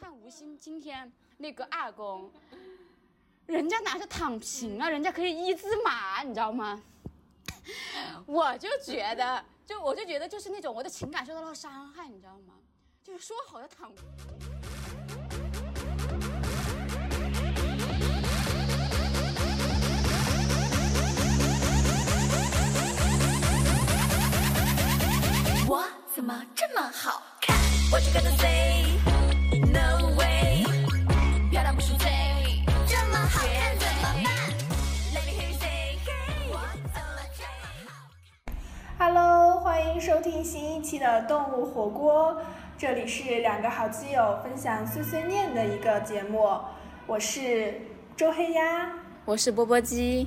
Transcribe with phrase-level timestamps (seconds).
[0.00, 2.30] 看吴昕今天那个二宫，
[3.46, 6.80] 人家拿着躺平啊，人家可以一字马，你知道吗？
[8.24, 12.54] 我就觉得，就我就觉得就是那种我的情感受到了伤害，你知道吗？
[13.02, 13.92] 就是说好的躺。
[25.66, 25.84] 我
[26.14, 27.56] 怎么这么好看
[27.90, 29.17] ？What you gonna say
[39.78, 42.36] 欢迎收听新一期的动物火锅，
[42.76, 46.50] 这里是两个好基友分享碎碎念的一个节目，
[47.06, 47.82] 我是
[48.16, 48.92] 周黑鸭。
[49.24, 50.26] 我是波波鸡，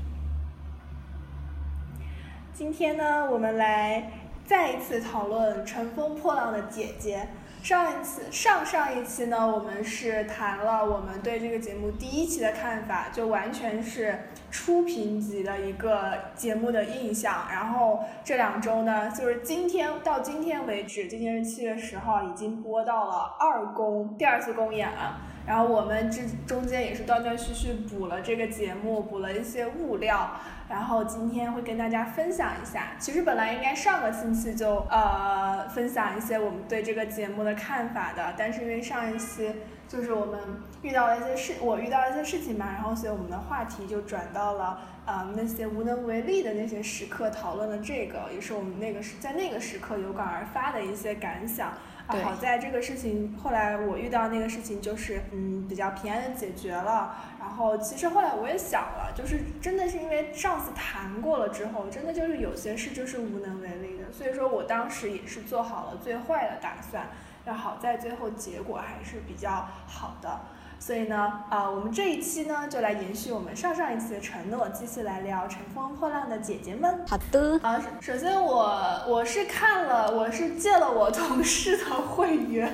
[2.54, 4.14] 今天呢，我们来
[4.46, 7.18] 再一次讨论《乘风破浪的姐姐》。
[7.62, 17.46] 上一次、上上一期呢，我们是谈了我们对这个节目第一期的看法，就完全是初评级的一个节目的印象。
[17.52, 25.22] 然后这两周呢，就是今天到今天为止，今天是七月十号，已经播到了二公第二次公演了。
[25.46, 30.32] 然后我们这中间也是断断续续补了这个节目，补了一些物料，
[30.72, 32.94] 然后今天会跟大家分享一下。
[32.98, 39.54] 其实本来应该上个星期就呃分享一些我们对这个节目的看法的，但是因为上一期
[39.90, 40.40] 就是我们
[40.82, 51.74] 遇到了一些事，我遇到了一些事情嘛，然后所以我们的话题就转到了呃那些无能为力的那些时刻，讨论了这个，也是我们那个时在那个时刻有感而发的一些感想。
[52.20, 57.16] 啊，好在这个事情后来我遇到那个事情就是嗯比较平安的解决了。
[57.40, 67.08] 然后其实后来我也想了，就是真的是因为上次谈过了之后，真的就是有些事就是无能为力的，所以说我当时也是做好了最坏的打算。
[67.44, 70.42] 但好在最后结果还是比较好的。
[70.82, 77.06] 所以呢，啊、我们这一期呢就来延续我们上上一期的承诺，继续来聊《乘风破浪的姐姐们》。
[77.08, 82.68] 好的，啊，首先我我是看了，我是借了我同事的会员，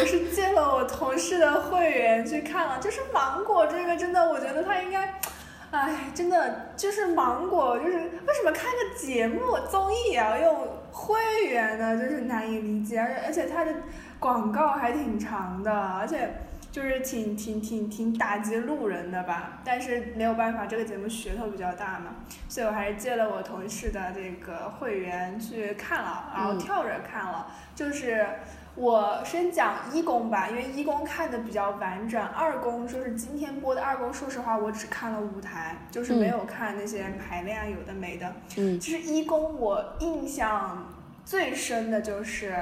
[0.00, 2.80] 我是借了我同事的会员去看了。
[2.80, 5.14] 就是芒果这个真的，我觉得它应该，
[5.70, 11.96] 哎，真的就是芒果，就是为什么看个节目综艺也要用会员呢？
[11.96, 13.72] 就是难以理解，而且而且它的
[14.18, 16.34] 广告还挺长的，而且。
[16.76, 22.16] 就是挺挺挺挺打击路人的吧，但是没有办法，这个节目噱头比较大嘛，
[22.50, 27.46] 所以我还是借了我同事的这个会员去看了，然后嗯跳着看了。
[27.74, 28.26] 就是
[28.74, 38.30] 我先讲一公吧，因为一公看的比较完整，二公说是今天播的二公，说实话我只看了舞台，就是没有看那些排练啊有的没的。
[38.58, 40.92] 嗯，其实一公我印象
[41.24, 42.54] 最深的就是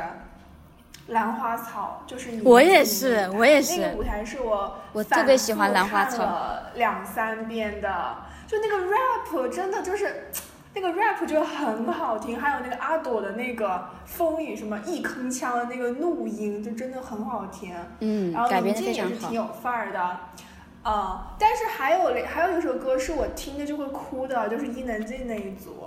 [1.08, 8.16] 兰花草，就是你我也是我也是那个舞台是我我特别喜欢兰花草两三遍的，
[8.46, 10.30] 就那个 rap 真的就是。
[10.76, 17.72] 那个 rap 就很好听，还有那个阿朵的那个风雨什么一铿锵的那个怒音，就真的很好听。
[18.00, 19.08] 嗯然，后改编宁静也。
[19.08, 20.18] 是挺有范儿的，
[20.82, 25.84] 啊、但是还有还有一首歌是我听着就会哭的，就是伊能静那一组。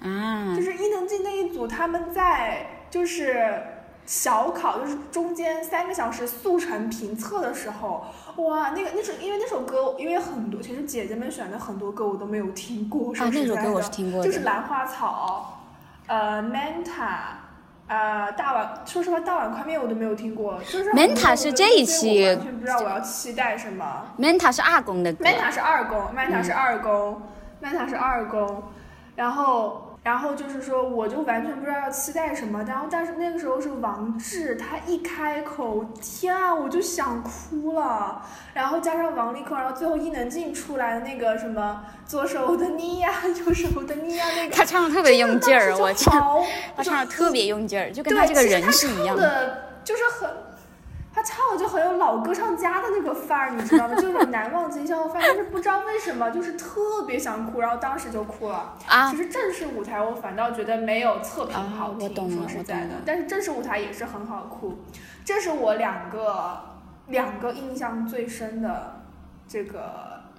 [0.00, 3.62] 啊就，是伊能静那一组，他们在就是
[4.04, 8.04] 小考，就是中间三个小时速成评测的时候，
[8.36, 14.26] 哇，那个那首因为那首歌，因为很多其实姐姐们选的很多歌我都没有听过，啊说，实在的那首歌我是听过的。
[14.26, 15.60] 就是兰花草，
[16.06, 17.40] 呃，Manta。
[17.88, 20.58] 呃，大碗，说实话，大碗宽面我都没有听过。
[20.60, 24.06] 就是 Manta 是这一期我完全不知道我要期待什么。
[24.18, 27.22] Manta 是二宫的歌，Manta 是二宫，Manta 嗯是二宫、
[27.60, 28.62] m a n t a 是二宫，
[29.14, 38.20] 然后然后就是说，我就完全不知道要期待什么，然后但是那个时候是王志，他一开口，天啊，我就想哭了，
[38.52, 43.12] 然后加上王力宏，然后最后伊能静出来的那个什么左手的你呀，
[43.46, 46.42] 右手的你呀，那个 他唱的特别用劲儿，我唱
[46.76, 49.18] 他唱的特别用劲儿，就跟对，他这个人是一样唱。
[49.18, 50.28] 的，就是很，
[51.22, 53.94] 他唱的就很有老歌唱家的那个范儿，你知道吗？
[54.00, 58.74] 就有难忘今宵的范儿，但是不知道为什么，就是特别想哭，然后当时就哭了。
[58.88, 64.78] 啊其实正式舞台我反倒觉得没有测评啊好听，我懂了说实在的但是正式舞台也是很好哭。
[65.24, 66.60] 这是我两个
[67.06, 69.02] 两个印象最深的
[69.46, 69.78] 这个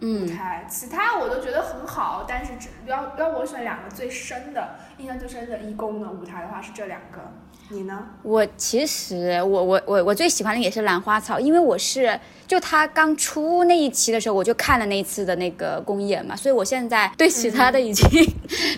[0.01, 7.21] 舞嗯，台，其他我都觉得很好，但是只要要我选两个最深的、印象最深的一公的舞台的话是这两个，
[7.69, 8.07] 你呢？
[8.21, 18.07] 我其实我我我我最喜欢的也是兰花草，因为我是就他刚出那一期的时候，我就看了那一次的那个公演嘛，所以我现在对其他的已经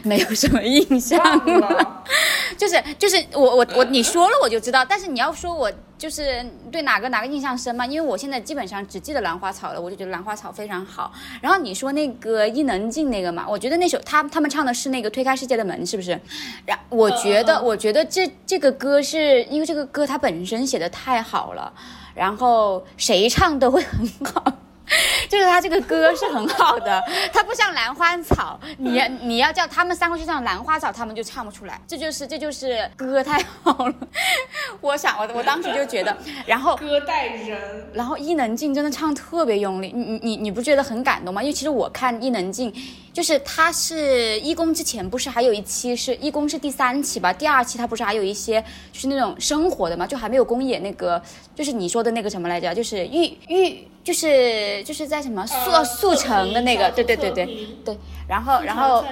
[0.04, 1.70] 没有什么印象了。
[1.70, 2.04] 了，
[2.58, 7.86] 就是就是我我我你说了我就知道，但是你要说我就是对哪个哪个印象深嘛？
[7.86, 11.12] 因为我现在基本上只记得兰花草了，我就觉得兰花草非常好。
[11.42, 16.20] 然后你说那个伊能静那个嘛，我觉得那首他他们唱的是那个推开世界的门，是不是？
[16.66, 21.74] 然我觉得，我觉得这这个歌是因为这个歌它本身写的太好了，
[22.16, 24.65] 然后谁唱都会很好。
[25.30, 27.02] 就是他这个歌是很好的，
[27.34, 31.80] 他不像兰花草， 你你要叫他们三个去唱兰花草，他们就唱不出来。
[31.88, 33.96] 这就是这就是歌太好了。
[34.82, 36.16] 我想我我当时就觉得，
[36.46, 41.42] 然后歌带人，然后伊能静真的唱特别用力，你你你你不觉得很感动吗？
[41.42, 42.74] 因为其实我看伊能静，
[43.12, 51.22] 就是她是义工之前不是还有一期是义工是第三期吧，第二期她不是还有一些就是那种生活的嘛，就还没有公演那个，
[51.56, 57.46] 就是你说的那个什么来着，就是玉玉就是就是在什么速、呃速成的那个，对对对对
[57.84, 57.98] 对，
[58.30, 59.04] 然后然后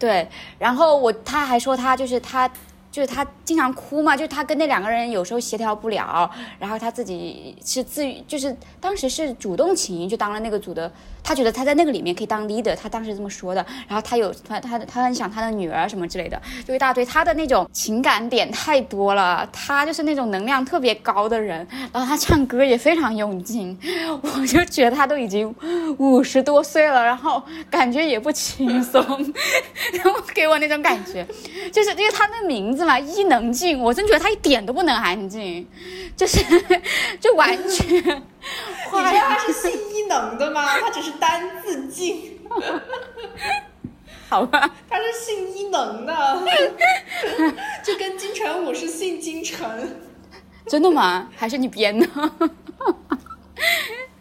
[0.00, 0.28] 对，
[0.58, 2.50] 然后我他还说他就是他。
[2.88, 10.90] 就是他经常哭嘛，就是他跟那两个人有时候协调不了，然后他自己是自就是当时是主动请缨去当了那个组的，
[11.26, 13.66] 他觉得他在那个里面可以当 leader，他当时这么说的。
[13.88, 17.04] 然后他有他他他很想他的女儿什么之类的，就一大堆。
[17.04, 23.76] 他的那种情感点太多了，他就是那种能量特别高的人，然后他唱歌也非常用劲，
[24.22, 25.52] 我就觉得他都已经
[25.98, 29.02] 五十多岁了，然后感觉也不轻松，
[29.92, 31.26] 然后给我那种感觉，
[31.72, 35.66] 就是因为他那名字嘛，伊能静，我真觉得他一点都不能安静，
[36.16, 36.38] 就是
[37.20, 38.22] 就完全
[38.86, 40.64] 你坏知道他是姓伊能的吗？
[40.80, 42.40] 他只是单字静，
[44.28, 44.70] 好吧。
[44.88, 46.42] 他是姓伊能的，
[47.84, 49.96] 就跟金城武是姓金城。
[50.66, 51.28] 真的吗？
[51.36, 52.06] 还是你编的？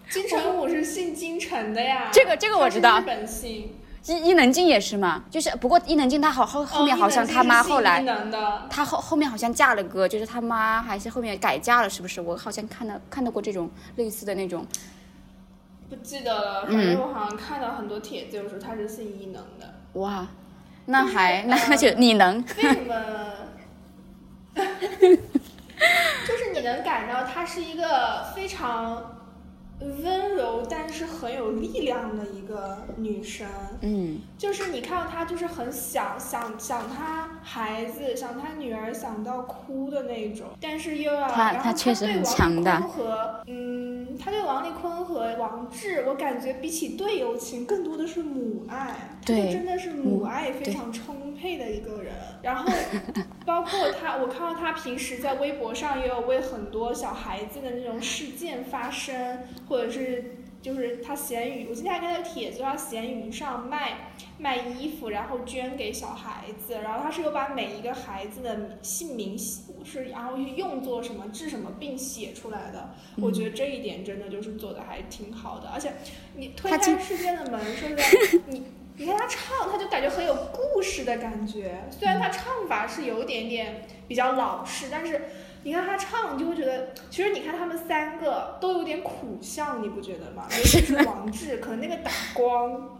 [0.09, 3.75] 金城武是姓金城的呀，这个这个我知道日本姓。
[4.07, 8.03] 伊伊能静也是嘛，就是不过伊能静她好后后面好像她妈后来，
[8.69, 12.21] 她后后面好像嫁了个，就是她妈还是后面改嫁了，是不是？
[12.21, 14.65] 我好像看到看到过这种类似的那种，
[15.89, 19.73] 不记得了，反正我好像看到很多帖子，有说她是姓伊能的。
[19.93, 20.27] 哇，
[20.85, 22.95] 那还就是那就你能，为什么？
[26.27, 29.14] 就是你能感到她是一个非常
[29.81, 33.47] 温柔，但是很有力量的一个女生。
[33.81, 34.19] 嗯。
[34.37, 42.77] 就是你看到她，就是很想想想她孩子，想她女儿，想到哭的那种，但是又要，她她确实很强大。
[42.79, 50.73] 丽坤和嗯，她对王丽坤和王志，我感觉比起队友情，更多的是母爱，这个对真的是母母爱非对。
[50.73, 52.13] 常充沛的一个人。
[52.41, 52.71] 然后
[53.55, 60.35] 包括他，我看到他平时在微博上也有为很多小孩子的那种事件发声，或者是。
[60.65, 64.09] 就是他闲鱼，我今天还看到帖子，他闲鱼上卖
[64.39, 72.95] 卖衣服，然后捐给小孩子，然后他是有把每一个孩子的姓名是，然后用作什么治什么病写出来的。
[73.21, 75.93] 我觉得这一点真的就是做的还挺好的，而且
[76.35, 78.03] 你推开世界的门，说实在，
[78.47, 78.63] 你
[78.97, 81.83] 你看他唱，他就感觉很有故事的感觉。
[81.91, 85.21] 虽然他唱法是有一点点比较老式，但是
[85.63, 90.47] 你看他唱，你就会觉得，其实你看他们三个都有点苦相，你不觉得吗？
[90.49, 92.99] 尤其是王志，可能那个打光。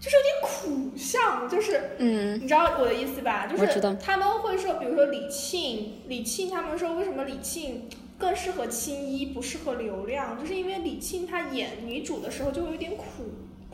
[0.00, 3.46] 就是有点苦相，就是嗯你知道我的意思吧？
[3.46, 13.04] 就是他们会说，比如说李沁，李沁他们说为什么李沁更适合青衣，不适合流量，就是因为李沁她演女主的时候就有点苦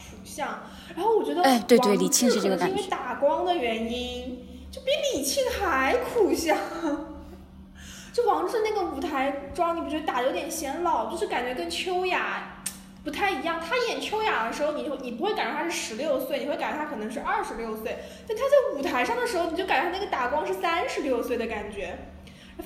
[0.00, 0.60] 苦相，
[0.96, 6.56] 然后我觉得哎对对王李沁是这个感觉因为打光的原因，就比李沁还苦相。
[8.12, 11.08] 就王志那个舞台妆，你不觉得打的有点显老？
[11.08, 12.60] 就是感觉跟秋雅
[13.04, 13.60] 不太一样。
[13.60, 17.98] 她演秋雅的时候，你就你不会感觉她是十六岁，你会感觉她可能是二十六岁。
[18.26, 21.96] 但她在舞台上的时候，你就感觉她那个打光是三十六岁的感觉。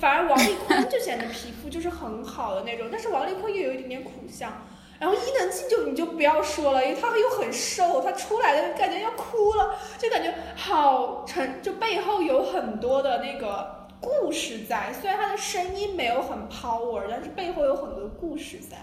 [0.01, 4.67] 反而王丽坤就显得皮肤就是很好的那种，但是王丽坤又有一点点苦相。
[4.99, 14.93] 然后伊能静就你就不要说了，因为她又很瘦，她出来的感觉要哭了，就感觉好沉，就背后有很多的那个故事在。
[14.93, 18.79] 虽然她的声音没有很 power，但是背后有很多故事在。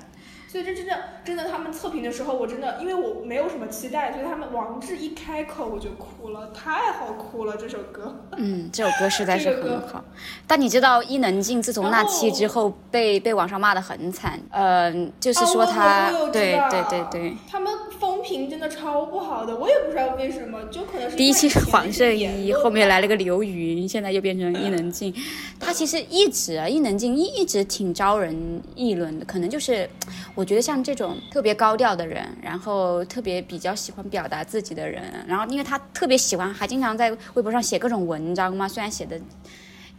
[0.52, 8.14] 所以这真的真的，他们测评的时候，我真的因为我没有什么期待，所以他们王志一开口我就哭了，太好哭了这首歌。
[8.36, 10.04] 嗯，这首歌实在是很好。
[10.46, 17.91] 但你知道伊能静自从那期之后被被网上骂的很惨，嗯、就是说她、对对对对，他们风
[18.22, 25.14] 评真的超不好的，我也不知道为什么，就可能是第一期是黄圣圣依，后面来了个刘芸，现在又变成伊能静。
[25.60, 29.90] 她其实一直啊，伊能静一一直挺招人议论的，可能就是
[30.36, 39.20] 我觉得像这种特别高调的人，然后特别比较喜欢表达自己的人，然后因为她特别喜欢，还经常在微博上写各种文章嘛，虽然写的。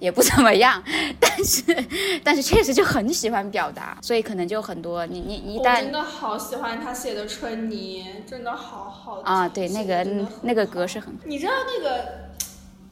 [0.03, 0.83] 也不怎么样，
[1.21, 1.63] 但是
[2.25, 10.05] 但是确实就很喜欢表达，所以可能就很多你你一旦我真的好喜欢他写的《春泥》，真的好好啊，对那个
[10.43, 12.03] 那个好格式很你知道那个，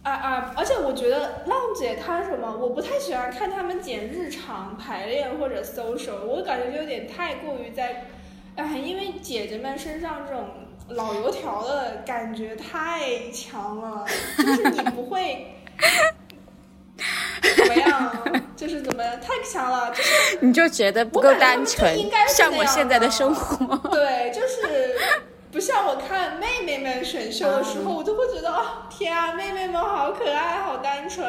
[0.05, 0.55] 啊啊！
[0.57, 8.07] 而且我觉得浪姐她什么，我不太喜欢看他们剪日常排练或者 social，我感觉就有点太过于在，
[8.55, 10.45] 哎，因为姐姐们身上这种
[10.90, 14.07] 老油条的感觉太强了，
[14.38, 15.57] 就是你不会。
[17.75, 18.12] 怎么样？
[18.57, 19.15] 就是怎么样？
[19.21, 23.77] 太强了，就是你就觉得不够单纯应该，像我现在的的生活。
[23.89, 24.97] 对，就是
[25.50, 31.27] 不像我看妹妹们选秀的时候，我就会觉得哦，天啊，妹妹们好可爱，好单纯。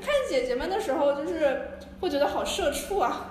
[0.00, 1.70] 看姐姐们的时候，就是
[2.00, 3.26] 会觉得好社畜啊。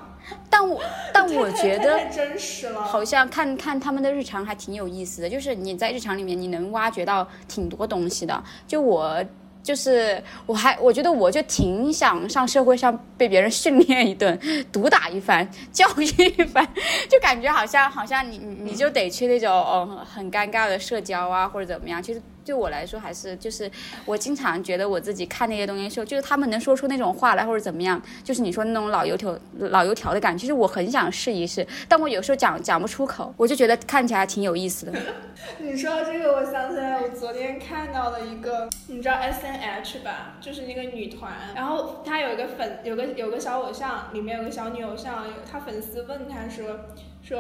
[0.50, 0.80] 但我
[1.12, 2.82] 但我觉得太太真实了。
[2.84, 8.42] 好像看看他们的日常还挺有意思的，就是你在日常里面你能挖掘到挺多东西的。
[8.68, 9.22] 就我
[9.64, 14.38] 就是我还我觉得我就挺想上社会上被别人训练一顿，
[14.72, 16.68] 毒打一番，教育一番，
[17.10, 22.02] 就感觉好像好像你你就得去那种嗯很尴尬的社交啊或者怎么样。
[22.02, 23.70] 其实对我来说还是就是
[24.06, 34.94] 我经常觉得我自己看那些东西的时候，就是他们能说出那种话来或者怎么样，就是你说那种老油条老油条的感觉，其实我很想试一试，但我有时候讲讲不出口，我就觉得看起来挺有意思的。
[35.60, 40.38] 你说到这个，我想起来我昨天看到的一个，你知道 S N H 吧？
[40.40, 46.66] 就是那个女团，然后她有一个粉，有个有个小偶像，里面有个小女偶像，她粉丝问她说，
[47.22, 47.40] 说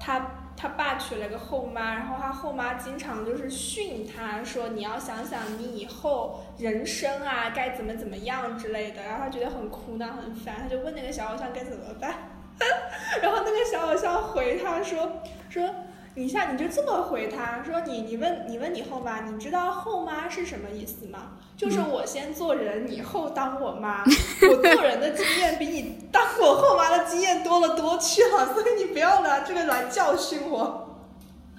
[0.00, 12.14] 他他爸娶了个后妈，然后他后妈经常就是训他说你要想想你以后人生啊该怎么怎么样之类的，然后他觉得很苦恼很烦，他就问那个小偶像该怎么办，
[13.22, 15.68] 然后那个小偶像回他说说。
[16.14, 21.32] 你像你就这么回他说你你问你问你后妈，你知道后妈是什么意思吗？
[21.56, 24.02] 就是我先做人，你后当我妈。
[24.50, 30.84] 我做人的经验比你当我后妈的经验多了多去了，所以你不要拿这个来教训我。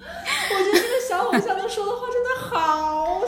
[0.00, 3.22] 我觉得这个小偶像他说的话真的好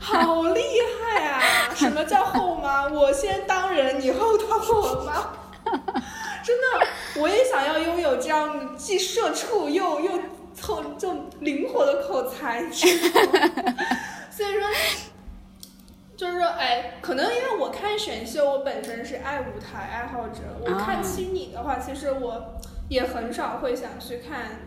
[0.00, 0.62] 好厉
[1.00, 1.40] 害啊！
[1.74, 2.88] 什么叫后妈？
[2.88, 5.42] 我先当人，你后当我妈。
[6.42, 10.10] 真的，我也想要拥有这样既社畜又又
[10.54, 13.74] 凑就灵活的口才，你知道吗
[14.30, 14.62] 所以说，
[16.16, 22.54] 就是说，哎，可能因为我看选秀，我本身是爱舞台爱好者，我看啊亲你的话，其实我
[22.88, 24.60] 也很少会想去看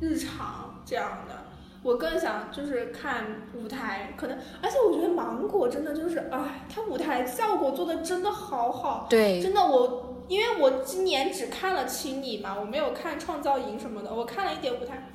[0.00, 1.34] 日常这样的。
[1.82, 3.24] 我更想就是看
[3.54, 15.06] 舞台，可能，而且我觉得芒果真的就是，哎，它舞台效果做的真的好好，对，真的，我因为我今年只看了《青你》嘛，我没有看《创造营》什么的，我看了一点舞台，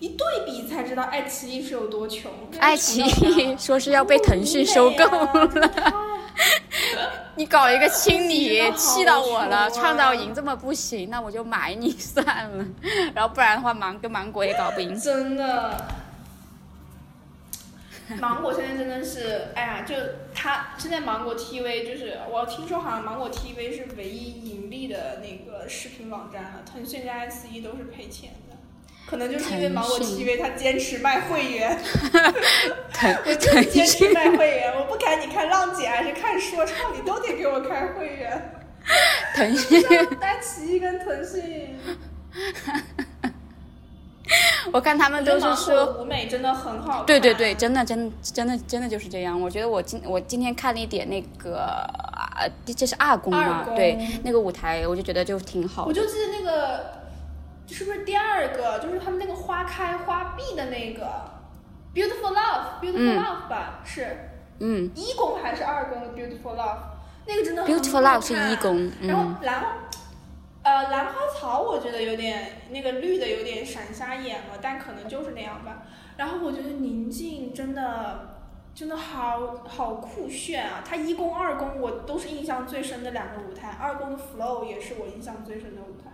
[0.00, 2.28] 一对比才知道爱奇艺是有多穷。
[2.58, 5.48] 爱奇艺说是要被腾讯收购了，
[7.36, 9.70] 你搞一个清理，真的好气到我了。
[9.70, 12.66] 创造营这么不行，那我就买你算了。
[13.14, 14.98] 然后不然的话，芒跟芒果也搞不赢。
[14.98, 16.03] 真的。
[18.20, 19.94] 芒果现在真的是，哎呀，就
[20.34, 28.56] 它现在芒果 TV 就是，我听说好像芒果 TV 是唯一盈利的那个视频网站了，腾讯跟爱奇艺都是赔钱的，
[29.06, 31.78] 可能就是因为芒果 TV 它坚持卖会员，
[33.24, 38.50] 我就是坚持卖会员，我不管你看浪姐还是看说唱，你都得给我开会员。
[39.34, 39.82] 腾讯，
[40.20, 41.74] 爱奇艺跟腾讯，
[44.72, 47.06] 我看他们都是说，舞美真的很好看。
[47.06, 49.38] 对对对，真的真真的真的就是这样。
[49.38, 53.64] 我觉得我今我今天看了一点那个，啊这是二宫二嘛？
[53.76, 55.84] 对，那个舞台我就觉得就挺好。
[55.84, 57.02] 我就记得那个
[57.66, 61.06] 是不是第二个，就是他们那个花开花闭的那个
[61.94, 66.78] Beautiful Love，Beautiful 嗯 Love 吧，是嗯一宫还是二宫的 Beautiful Love？
[67.26, 69.64] 那个真的很，Beautiful Love 是一宫，然后嗯，兰，
[70.64, 75.82] 呃，兰花草我觉得有点那个绿的有点闪瞎眼了，但可能就是那样吧。
[76.16, 78.38] 然后我觉得宁静真的
[78.74, 80.82] 真的好好酷炫啊！
[80.82, 86.10] 它一宫、二宫我都是印象最深的两个舞台，二宫的 Flow 也是我印象最深的舞台。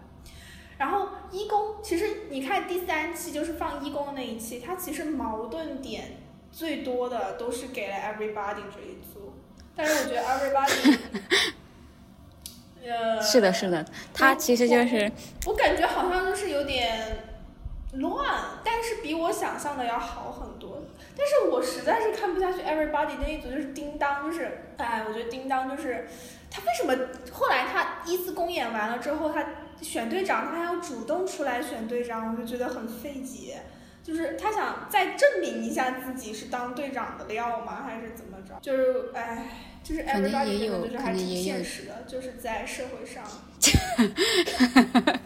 [0.78, 6.16] 然后一宫其实你看第三期就是放一宫的那一期，它其实矛盾点
[6.50, 9.34] 最多的都是给了 Everybody 这一组，
[9.76, 10.98] 但是我觉得 Everybody，
[13.22, 15.10] 是的，是的，他其实就是
[15.46, 17.24] 我感觉好像就是有点
[17.94, 20.82] 乱，但是比我想象的要好很多。
[21.16, 26.08] 但是我实在是看不下去 Everybody 那一组，就是叮当，就是哎，我觉得叮当就是
[26.50, 26.94] 他为什么
[27.30, 29.44] 后来他一次公演完了之后，他
[29.82, 33.62] 选队长他还要主动出来选队长，我就觉得很费解。
[34.02, 37.84] 就是他想再证明一下自己是当队长的料吗？
[37.86, 38.58] 还是怎么着？
[38.62, 39.46] 就是哎，
[39.90, 43.24] 就是 everybody 也有真的就是还挺现实的，就是在社会上。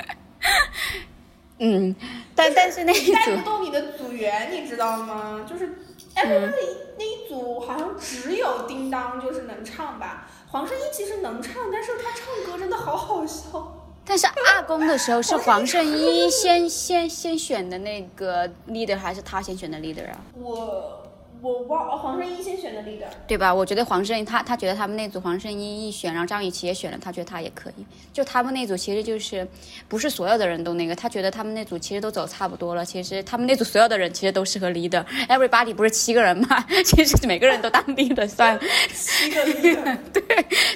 [1.59, 1.95] 嗯，
[2.35, 5.47] 但但是那一带组不动你的组员，你知道吗？
[5.49, 10.29] 就是嗯 everybody 那一组好像只有叮当就是能唱吧。
[10.49, 13.81] 黄圣依其实能唱，但是他唱歌真的好好笑。
[14.07, 20.21] 但是二公的时候是黄圣依先先先选的那个 leader，还是他先选的 leader 啊？
[20.35, 21.04] 我
[21.45, 23.53] 我忘哦黄圣依先选的 leader，对吧？
[23.55, 27.85] 我觉得黄圣依他他觉得他们那组黄圣依一选，然后张雨绮也选了，他觉得他也可以。
[28.15, 29.47] 就他们那组其实就是
[29.87, 32.83] 不是所有的人都那个，他觉得他们那组其实都走差不多了。
[32.83, 35.05] 其实他们那组所有的人其实都适合 leader。
[35.29, 36.65] Everybody 不是七个人嘛？
[36.85, 38.61] 其实每个人都当 leader 算了，
[38.95, 40.23] 七个 leader，对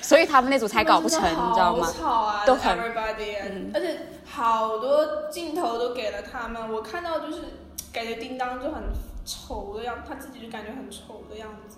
[0.03, 2.25] 所以他们那组才搞不成，你知道吗好？
[2.29, 7.39] 啊，都很 everybody，、嗯而且好多镜头都给了他们，我看到就是
[7.93, 8.83] 感觉叮当就很
[9.29, 11.77] 丑的样子，他自己就感觉很丑的样子。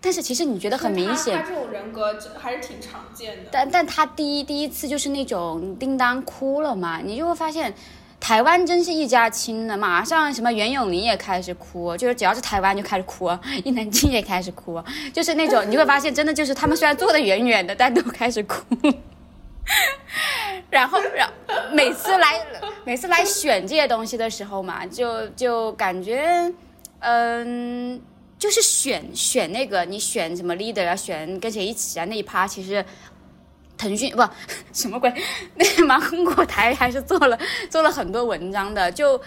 [0.00, 3.50] 但是其实你觉得很明显他，他这种人格还是挺常见的。
[3.52, 7.72] 但但他第一第一次就是那种叮当哭了嘛，你就会发现。
[8.20, 13.28] 台湾真是一家亲的，马上什么袁咏琳也开始哭，就是只要是台湾就开始哭，
[13.64, 14.80] 伊能静也开始哭，
[15.12, 18.62] 就是那种你会发现，真的就是他们虽然坐得远远的，但都开始哭。
[20.70, 21.28] 然后，然
[21.72, 22.40] 每次来
[22.84, 26.54] 每次来选这些东西的时候嘛，就就感觉，
[27.02, 28.00] 嗯，
[28.38, 32.84] 就是选选那个你选什么 leader 啊，选跟谁一起啊那一趴，其实
[33.76, 34.22] 腾讯不
[34.72, 35.12] 什么鬼，
[35.56, 39.20] 那芒果台还是做了做了很多文章的，就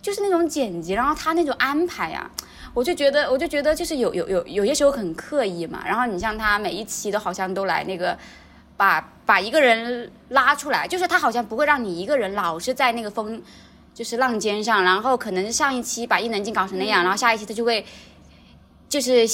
[0.00, 2.30] 就是那种剪辑，然后他那种安排啊。
[2.74, 5.82] 我就觉得，我就觉得就是有有有有些时候很刻意嘛。
[5.84, 8.16] 然后你像他每一期都好像都来那个
[8.76, 13.42] 把把一个人拉出来，就是他好像不会让你一个人老是在那个风
[13.98, 17.84] 就是浪尖上，然后可能上一期把伊能静搞成那样，然后下一期他就会
[18.88, 19.26] 就是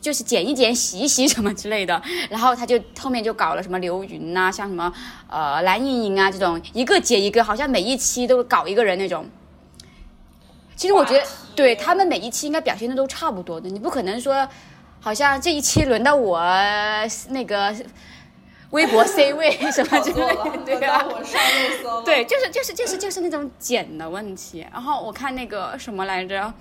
[0.00, 2.00] 就是剪一剪、洗一洗什么之类的，
[2.30, 4.92] 然后他就后面就搞了什么刘云呐、像什么
[5.26, 9.26] 呃蓝盈莹啊这种，一个接一个，好像每一期都搞一个人那种。
[10.76, 14.48] 其实我觉得，对他们每一期应该表现的都差不多的，你不可能说，
[15.00, 16.40] 好像这一期轮到我
[17.30, 17.74] 那个
[18.72, 21.08] 微博 C 位什么之类，的，对轮啊到。
[21.08, 22.02] 我上热搜。
[22.02, 24.66] 对，就是就是就是就是那种剪的问题。
[24.72, 26.52] 然后我看那个什么来着，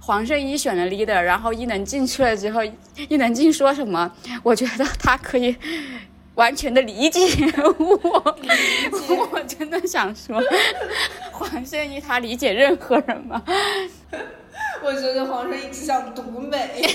[0.00, 2.60] 黄圣依选了 leader，然后伊能静去了之后，
[3.08, 4.10] 伊能静说什么？
[4.42, 5.54] 我觉得他可以
[6.36, 7.20] 完全的理解
[7.78, 8.38] 我，
[9.32, 10.40] 我真的想说，
[11.32, 13.42] 黄圣依她理解任何人吗？
[14.82, 16.88] 我觉得黄圣依只想独美。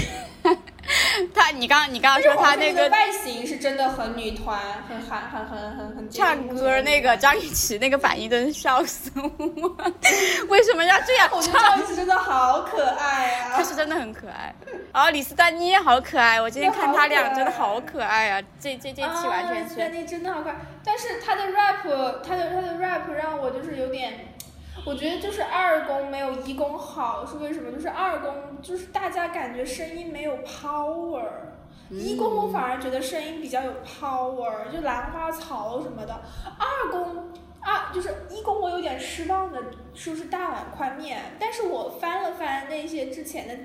[1.33, 9.75] 他你刚你刚刚说他那个外形是真的很女团，很韩，很很很很唱歌那个张雨绮那个反应真是笑死我，
[10.49, 11.59] 为什么要这样我觉得？
[11.59, 13.53] 张雨绮真的好可爱啊！
[13.55, 14.53] 她是真的很可爱，
[14.93, 18.41] 然后李斯丹妮也好可爱，我今天看他俩真的好可爱啊！
[18.59, 24.32] 这这这期完全是，丹妮真的好可爱，但是他的 rap，他的他的 rap 让我就是有点，
[24.85, 27.71] 我觉得就是二宫没有一宫好，是为什么？
[27.71, 31.23] 就是二宫就是大家感觉声音没有 power，、
[31.89, 36.13] 一宫我反而觉得声音比较有 power，就兰花草什么的，
[36.57, 37.31] 二宫。
[37.63, 39.57] 啊，就是一宫，我有点失望的，
[39.93, 43.55] 说是大碗宽面，但是我翻了翻那些之前的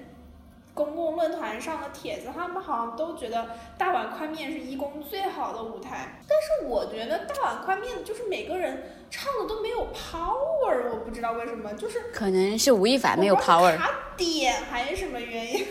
[0.78, 13.76] 公共论坛上的帖子，他们好像都觉得大碗宽面是一公最好的舞台，但是我觉得大碗宽面就是每个人唱的都没有 power，我不知道为什么，就是可能是吴亦凡没有 power 是。
[13.76, 15.66] 卡点还是什么原因，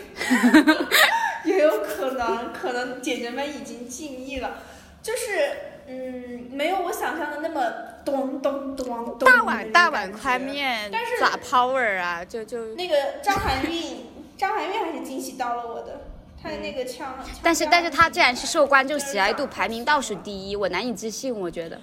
[1.46, 4.58] 也有可能，可能姐姐们已经尽力了，
[5.02, 5.52] 就是
[5.86, 7.64] 嗯，没有我想象的那么
[8.04, 9.18] 咚咚咚咚。
[9.20, 12.22] 大碗大碗宽，面，但是咋 power 啊？
[12.22, 14.04] 就就，那个张含韵，
[14.38, 16.00] 张含韵还是惊喜到了我的，
[16.40, 17.16] 她的那个腔。
[17.18, 21.80] 腔但是但是她竟然是受观众喜爱度排名倒数第一，我难以置信，我觉得。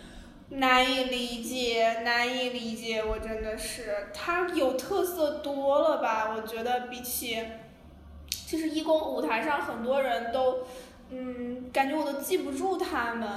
[0.48, 6.34] 难以理解，难以理解，我真的是，她有特色多了吧？
[6.36, 7.44] 我觉得比起，
[8.30, 10.60] 其实一公舞台上很多人都，
[11.10, 13.30] 嗯，感觉我都记不住他们。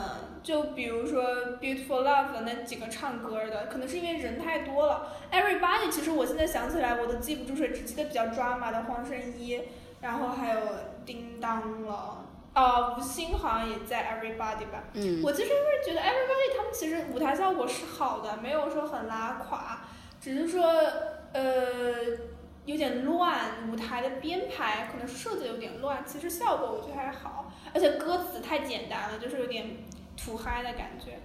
[0.43, 1.23] 就比如说
[1.59, 5.13] 《Beautiful Love》的那几个唱歌的，可能是因为人太多了。
[5.31, 9.61] Everybody，其实我现在想起来我都记不住谁，只记得比较抓马的黄圣依，
[10.01, 10.61] 然后还有
[11.05, 12.25] 叮当了。
[12.55, 14.85] 哦，吴昕好像也在 Everybody 吧。
[14.95, 19.81] 嗯，我其实是觉得 Everybody 他们其实舞台效果是好的，没有说很拉垮，
[20.21, 20.65] 只是说
[21.33, 21.43] 呃
[22.69, 29.79] 有点乱，舞台的编排可能设计得有点乱，其实效果我觉得还好，而且歌词太简单了，就是有点
[30.19, 31.19] 土嗨的感觉。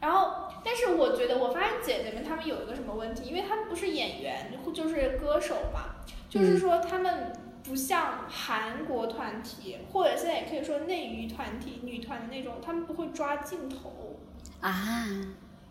[0.00, 7.32] 然后，但是我觉得我发现姐姐们她们有一个什么问题，因为她们不是演员，就是歌手嘛，就是说她们
[7.62, 14.18] 不像韩国团体，或者现在也可以说内娱团体、女团的那种，她们不会抓镜头，
[14.60, 15.06] 啊，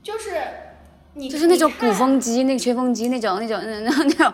[0.02, 0.42] 就是
[1.17, 4.34] 你就是那种鼓风机、那个吹风机那种、那种、那那那种、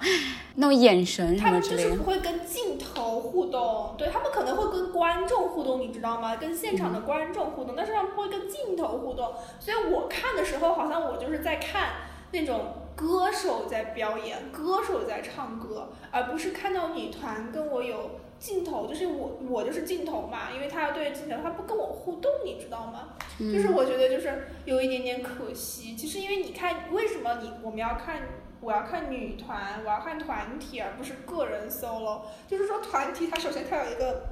[0.55, 2.03] 那种眼神什他么之类的们就是不。
[2.03, 6.35] 会跟镜头互动，对他们可能会跟观众互动，你知道吗？
[6.35, 9.33] 跟现场的观众互动，但是他们不会跟镜头互动。
[9.59, 11.89] 所以我看的时候，好像我就是在看
[12.31, 18.11] 那种歌手在表演，歌手在唱歌，而不是看到女团跟我有
[18.43, 23.13] 镜头，就是我我就是镜头嘛，因为他要对着镜头，他不跟我互动，你知道吗？
[23.39, 25.95] 就是我觉得就是有一点点可惜。
[25.95, 28.21] 其实因为你看，为什么你我们要看？
[28.59, 32.21] 我要看女团，我要看团体，而不是个人 solo。
[32.47, 34.27] 就是说团体，它首先它有一个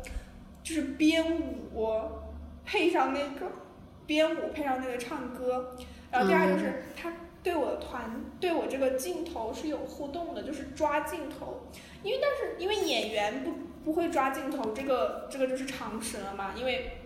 [0.64, 1.38] 就是编
[1.74, 1.90] 舞，
[2.66, 3.52] 配上那个
[4.06, 5.76] 编舞配上那个唱歌，
[6.10, 7.12] 然后第二就是它
[7.44, 11.64] 对我的团对我这个镜头是有互动的，就是抓镜头。
[12.02, 13.52] 因为但是因为演员不
[13.84, 17.00] 不会抓镜头，这个这个就是常识了嘛，因为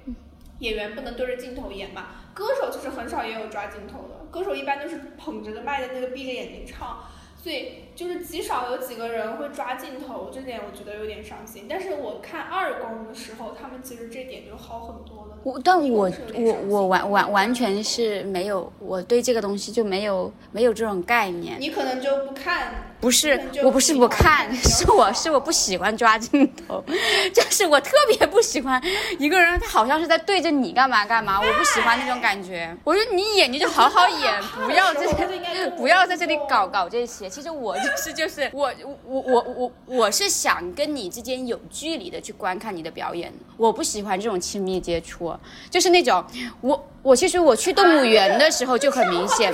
[0.59, 2.07] 演员不能对着镜头演嘛。
[2.33, 7.05] 歌手其实很少也有抓镜头的，歌手一般都是捧着个麦的那个闭着眼睛唱。
[7.41, 11.65] 所以就是极少有几个人会抓镜头，这点我觉得有点伤心。
[11.69, 15.37] 但是我看二公的时候，他们其实这点就好很多了。
[15.43, 21.55] 我但我我我完完完全是没有，我对这个东西就没有没有这种概念。
[21.59, 26.83] 你可能就不看，不是我不是不看， 是我是我不喜欢抓镜头，
[27.31, 28.81] 就是我特别不喜欢
[29.19, 32.75] 一个人，他好像是在对着你干嘛干嘛，我不喜欢那种感觉。
[32.83, 37.29] 我说你演你就好好演， 不要这他就应该跟我不要在这里搞搞这些。
[37.29, 38.71] 其实我就是就是我
[39.05, 45.33] 我我我我是想跟你之间有距离的去观看你的表演，我不喜欢这种亲密接触，
[45.69, 46.23] 就是那种
[46.61, 49.53] 我我其实我去动物园的时候就很明显。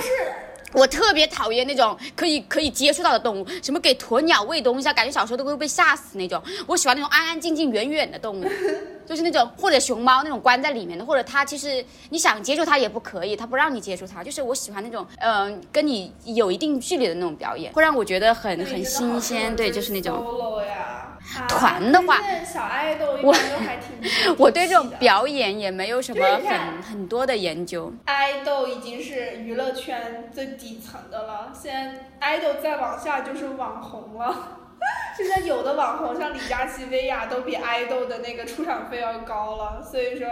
[0.72, 6.42] 是我特别讨厌那种可以可以接触到的动物，什么给鸵鸟喂东西啊，感觉小时候都会被吓死那种。
[6.66, 8.44] 我喜欢那种安安静静、远远的动物，
[9.06, 14.24] 就是那种或者熊猫那种关在里面的，或者它其实你想接触它也不可以，它不让你接触它。
[14.24, 19.54] 就是我喜欢那种嗯、跟你有一定距离的那种表演，会让我觉得很很新鲜。
[19.54, 20.16] 对，就是那种。
[20.24, 20.74] solo 呀。
[20.76, 27.90] 啊团的话小爱豆我都还挺我对这种表演也没有什么很 很多的研究。
[28.04, 31.74] 爱豆已经是娱乐圈最底层的了，现
[32.20, 34.60] 在 idol 再往下就是网红了。
[35.16, 40.28] 现在有的网红像李佳琦、薇娅都比 idol 的那个出场费要高了，所以说。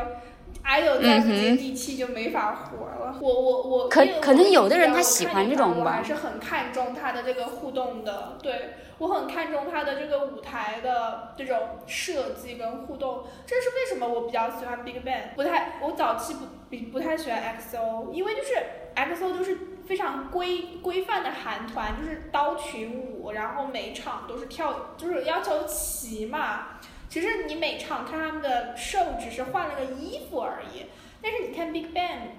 [0.62, 3.16] idol 再不接地气就没法活了。
[3.18, 8.36] 我我我，可可能有的人他喜欢这种吧团我还是很看重他的这个互动的。
[8.42, 13.24] 对我很看重他的这个舞台的这种设计跟互动。
[13.46, 18.54] 这是为什么我比较喜欢 BigBang，不太我早期不不不太喜欢 XO，因为就是
[18.96, 19.56] XO 就是
[19.90, 26.78] 非常规规范的韩团，就是刀群舞，然后每场都是跳，就是要求齐嘛。
[27.08, 30.86] 其实你每场看他们的 show 只是换了个衣服而已，
[31.20, 32.36] 但是你看 Big Bang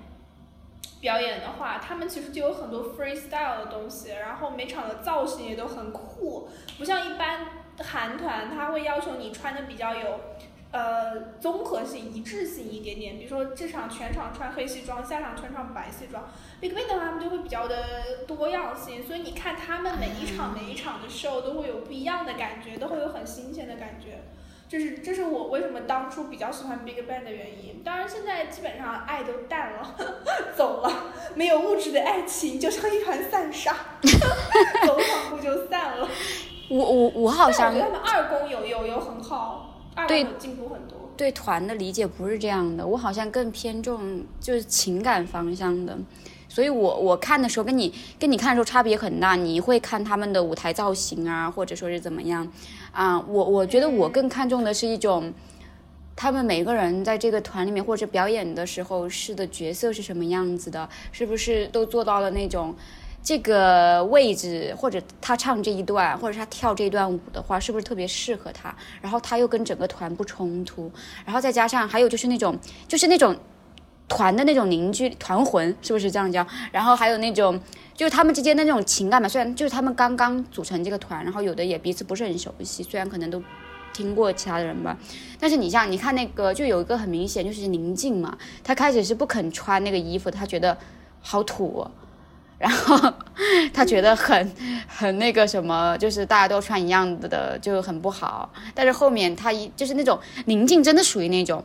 [1.02, 7.48] 表演的话，他们其实就有很多 freestyle 的东西，然后每场的造型也都很酷，不像一般
[7.84, 10.22] 韩团，他会要求你穿的比较有。
[10.72, 16.24] 呃，综合性、一致性一点点，比如说这场全场穿黑西装，下场全场白西装。
[16.62, 24.24] BigBang 的话，他们就会比较的多样性，所以你看他们每一场每一场的 show 都会有不一样的感觉，都会有很新鲜的感觉。
[24.70, 27.84] 这是这是我为什么当初比较喜欢 BigBang 的原因。
[27.84, 29.96] 当然，现在基本上爱都淡了，
[30.56, 30.90] 走了，
[31.36, 33.76] 没有物质的爱情就像一团散沙，
[34.88, 36.08] 走两步就散了。
[36.72, 39.71] 我我我好像我觉得他们二公有有有很好，
[40.08, 41.12] 对有进步很多。
[41.18, 45.98] 对团的理解不是这样的，我好像更偏重就是情感方向的，
[46.50, 52.48] 所以我我看的时候跟你跟你看的时候差别很大，你会看他们的舞台造型啊，或者说是怎么样
[52.92, 53.20] 啊？
[53.20, 55.34] 我我觉得我更看重的是一种。
[56.14, 62.76] 他们每个人在这个团里面或者表演的时候是的角色是什么样子的，是不是都做到了那种
[63.24, 68.76] 这个位置，或者他唱这一段，或者他跳这段舞的话，是不是特别适合他？
[69.02, 70.92] 然后他又跟整个团不冲突，
[71.26, 72.58] 然后再加上还有就是那种
[72.88, 73.36] 就是那种
[74.08, 76.46] 团的那种凝聚团魂，是不是这样叫？
[76.72, 77.60] 然后还有那种
[77.96, 83.42] 就是他们之间的那种情感嘛，虽然就是他们刚刚组成这个团，然后有的也彼此不是很熟悉，虽然可能都。
[83.94, 84.98] 听过其他的人吧，
[85.38, 90.76] 但是你像你看那个，就有一个很明显就是宁静嘛，他开始是不肯穿那个衣服，他觉得
[91.20, 91.86] 好土、
[92.62, 93.12] 然后
[93.74, 94.52] 他觉得很
[94.88, 98.50] 很那个什么，就是大家都穿一样的的就很不好。
[98.76, 101.64] 但是后面他一就是那种宁静，真的属于那种，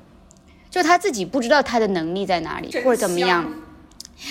[0.71, 3.45] 就他自己不知道他的能力在哪里或者怎么样，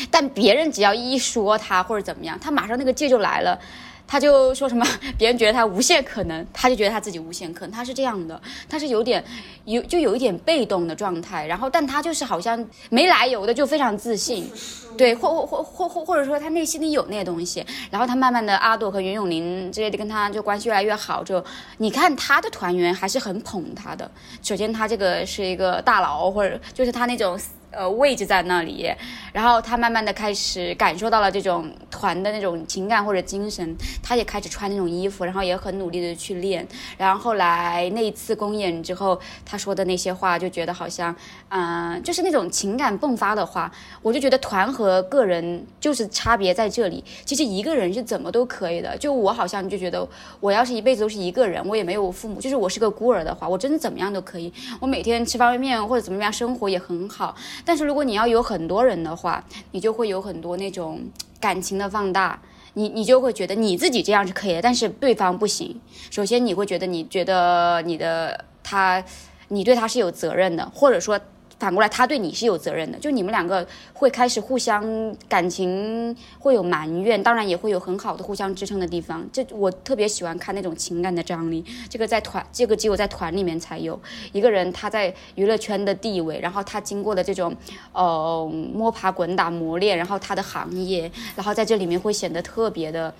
[0.10, 3.60] 但别人只要一说他或者怎么样，他马上那个劲就来了。
[4.08, 4.86] 他就说什么，
[5.18, 8.40] 别人觉得他无限可能，他就觉得他自己无限可能，他是这样的，
[8.70, 9.24] 他是有点
[9.66, 14.50] 有就有一点被动的状态，然后但他就是好像没来由的就非常自信，
[14.98, 21.44] 对，或或或或或或者说他内心里有那些东西，然后他慢慢的阿朵和袁咏琳之类的跟他就关系越来越好，就
[21.78, 24.10] 你看他的团员还是很捧他的，
[24.42, 27.40] 首先他这个是一个大佬，或者就是他那种。
[27.76, 28.90] 呃，位置在那里，
[29.34, 36.66] 然后他慢慢的开始感受到了这种团的那种情感或者精神，他也开始穿那种衣服，然后也很努力的去练，
[36.98, 41.14] 然后后来那一次公演之后，他说的那些话，就觉得好像，
[41.50, 43.70] 嗯，就是那种情感迸发的话，
[44.02, 50.08] 我就觉得团和个人就是差别在这里，其实一个人是怎么都可以的，就我好像就觉得，
[50.40, 57.36] 我要是一辈子都是一个人，我也没有父母，就是我是个孤儿的话，我真的怎么样都可以，我每天吃方便面或者怎么样生活也很好。
[57.66, 61.02] 但是如果你要有很多人的话，你就会有很多那种
[61.40, 62.40] 感情的放大，
[62.76, 65.80] 你你就会觉得你自己这样是可以的，但是对方不行。
[66.10, 69.04] 首先你会觉得你觉得你的他，
[69.50, 71.20] 你对他是有责任的，或者说。
[71.58, 79.26] 反过来，他对你是有责任的，就你们两个会开始互相感情会有埋怨，当然也会有很好的互相支撑的地方。
[79.32, 84.00] 这我特别喜欢看那种情感的张力，这个在团，这个只有在团里面才有。
[84.34, 87.56] 一个人他在娱乐圈的地位，然后他经过的这种
[87.94, 93.14] 呃摸爬滚打磨练，然后他的行业，然后在这里面会显得特别的。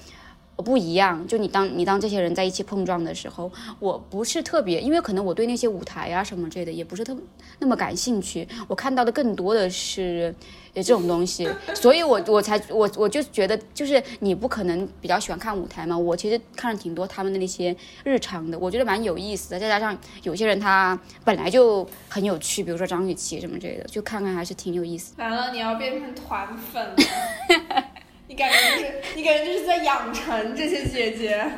[0.58, 7.16] 不一样，就你当你当这些人在一起碰撞的时候，我不是特别，因为可能我对那些舞台啊什么之类的也不是特
[7.60, 10.34] 那么感兴趣，我看到的更多的是
[10.74, 25.14] 这种东西，所以我我才我我就觉得就是你不可能比较喜欢看舞台嘛，我其实看了挺多他们的那些日常的，我觉得蛮有意思的，再加上有些人他本来就很有趣，比如说张雨绮什么之类的，就看看还是挺有意思。
[25.18, 26.96] 完了，你要变成团粉了。
[28.36, 31.42] 你感觉就是，你感觉就是在养成这些姐姐。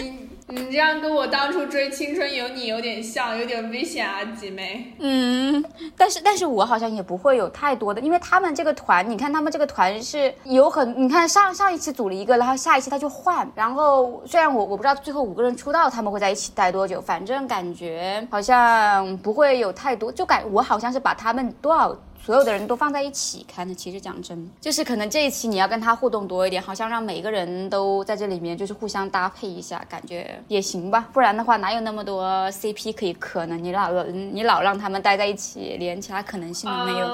[0.00, 4.94] 你你这样跟我当初追《青春有你》有点像，有点危险啊，姐妹。
[5.00, 5.64] 嗯，
[5.96, 21.98] 但是但是我好像也不会有太多的，因为他们这个团，你看他们这个团是有很，你看上上一期组了一个，然后下一期他就换，然后虽然我我不知道最后五个人出道他们会在一起待多久，反正感觉好像不会有太多，就感我好像是把他们多少。
[22.24, 31.08] 所有的人都放在一起看的，其实讲真，就是可能这一期你要跟他互动多一点，好像让每个人都在这里面，就是互相搭配一下，感觉也行吧。
[31.12, 33.56] 不然的话，哪有那么多 CP 可以磕呢？
[33.56, 37.06] 你老你老让他们待在一起，连其他可能性都没有。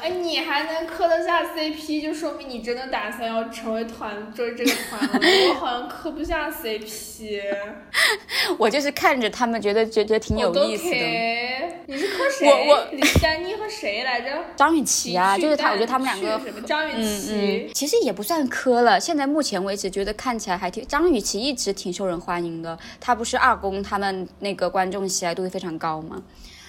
[0.00, 5.20] 哎，你还能磕得下 CP，就说明你真的打算要成为团追这个团了。
[5.50, 7.42] 我好像磕不下 CP。
[8.58, 10.96] 我就是看着他们，觉得觉得挺有意思的。
[11.86, 12.48] 你是磕谁？
[12.48, 14.30] 我我李丹妮和谁来着？
[14.56, 18.98] 张雨绮啊，就是他，我觉得他们两个，张雨绮，其实也不算磕了。
[18.98, 22.78] 现在目前为止，觉得看起来还挺，张雨绮一直挺受人欢迎的。
[23.00, 26.22] 她不是二宫，他们那个观众喜爱度会非常高吗？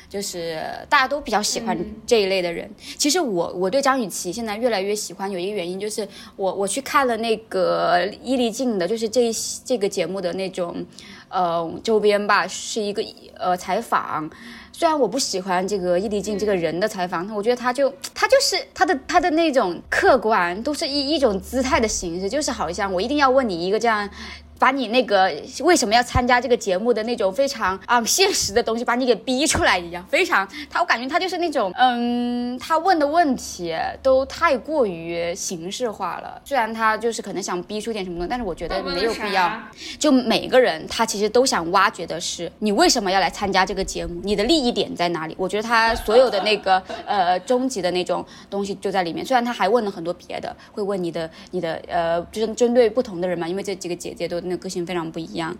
[0.10, 2.70] 就是大家都比较喜欢这一类的人。
[3.00, 9.32] 其实我我对张雨绮现在越来越喜欢，有一个原因就是我我去看了那个伊丽静的，就是这
[9.66, 10.86] 这个节目的那种
[11.30, 13.04] 呃周边吧，是一个
[13.40, 14.30] 呃采访。
[14.76, 24.10] 虽然我不喜欢这个易立竞这个人的采访，我觉得他就他就是他的他的那种客观，都是一一种姿态的形式，就是好像我一定要问你一个这样。
[24.64, 36.42] 把你那个为什么要参加这个节目的那种非常啊现实的东西，把你给逼出来一样，非常他，我感觉他就是那种，嗯，他问的问题都太过于形式化了。
[36.46, 39.52] 虽然他就是可能想逼出点什么东西，但是我觉得没有必要。
[40.00, 45.36] 就每个人他其实都想挖掘的是你为什么要来参加这个节目，你的利益点在哪里？
[45.38, 49.26] 我觉得他所有的那个呃终极的那种东西就在里面。
[49.26, 54.42] 虽然他还问了很多别的，会问你的你的呃，就是针对不同的人嘛，因为这几个姐姐都。
[54.58, 55.56] 个性非常不一样，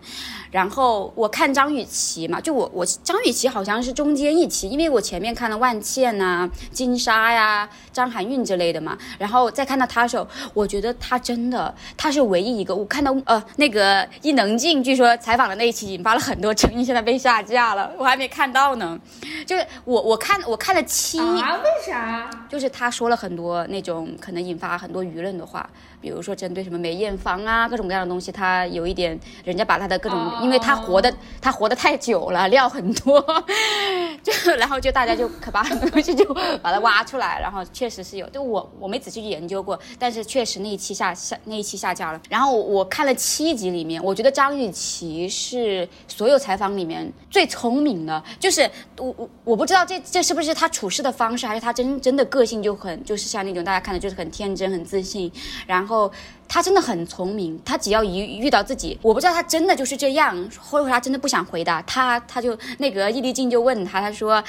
[0.50, 18.98] 然后我看张雨绮嘛，就我我张雨绮好像是中间一期，因为我前面看了万茜呐、金莎呀、张含韵之类的嘛，然后再看到她的时候，我觉得她真的她是唯一一个，我看到呃那个伊能静，据说采访的那一期引发了很多争议，现在被下架了，我还没看到呢。
[19.46, 22.30] 就是我我看我看了七啊，为啥？
[22.48, 25.68] 就是她说了很多那种可能引发很多舆论的话。
[26.04, 33.24] 比如说针对什么梅艳芳啊，各种各样的东西，他有一点，人家把他的各种，因为他活的他活的太久了，料很多，
[34.22, 36.22] 就然后就大家就可把很多东西就
[36.60, 42.20] 把它挖出来，然后确实是有，就我我没仔细去研究过，但是确实那一期下下那一期下架了。
[42.28, 55.32] 然后我我看了七集里面，我觉得张雨绮是所有采访里面最聪明的，就是我我我不知道这这是不是她处事的方式，还是她真真的个性就很就是像那种大家看的就是很天真很自信，
[55.66, 55.93] 然后。
[55.94, 56.10] 后
[56.48, 64.42] 他真的很聪明，他只要一遇到自己，我不知道他真的就是这样，或者他真的不想回答，他，他就那个易立竞就问他，他说，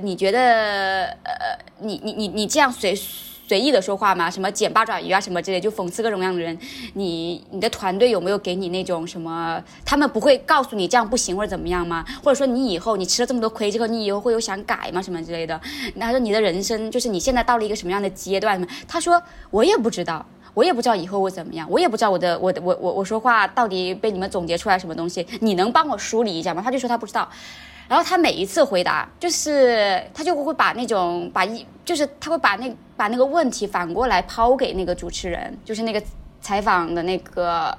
[0.00, 4.30] 你觉得呃你你你你这样随随意的说话吗？
[4.30, 6.56] 什么捡八爪鱼啊什么之类，就讽刺各种各样的人。
[6.94, 9.62] 你你的团队有没有给你那种什么？
[9.84, 12.02] 他们不会告诉你这样不行或者怎么样吗？
[12.24, 15.02] 或者说你以后你吃了这么多亏之后，你以后会有想改吗？
[15.02, 15.60] 什么之类的？
[16.00, 18.66] 他说你的人生就是你现在到了一个什么样的阶段？
[18.88, 20.24] 他说我也不知道。
[20.54, 26.60] 我也不知道以后会怎么样，我也不知道我的我的我我我说话到底被你们总结出来什么东西，你能帮我梳理一下吗？
[26.62, 27.28] 他就说他不知道，
[27.88, 36.02] 然后他每一次回答就是他就会把那种把一就是他会把那把那个问题反过来抛给那个主持人，就是那个
[36.40, 37.76] 采访的那个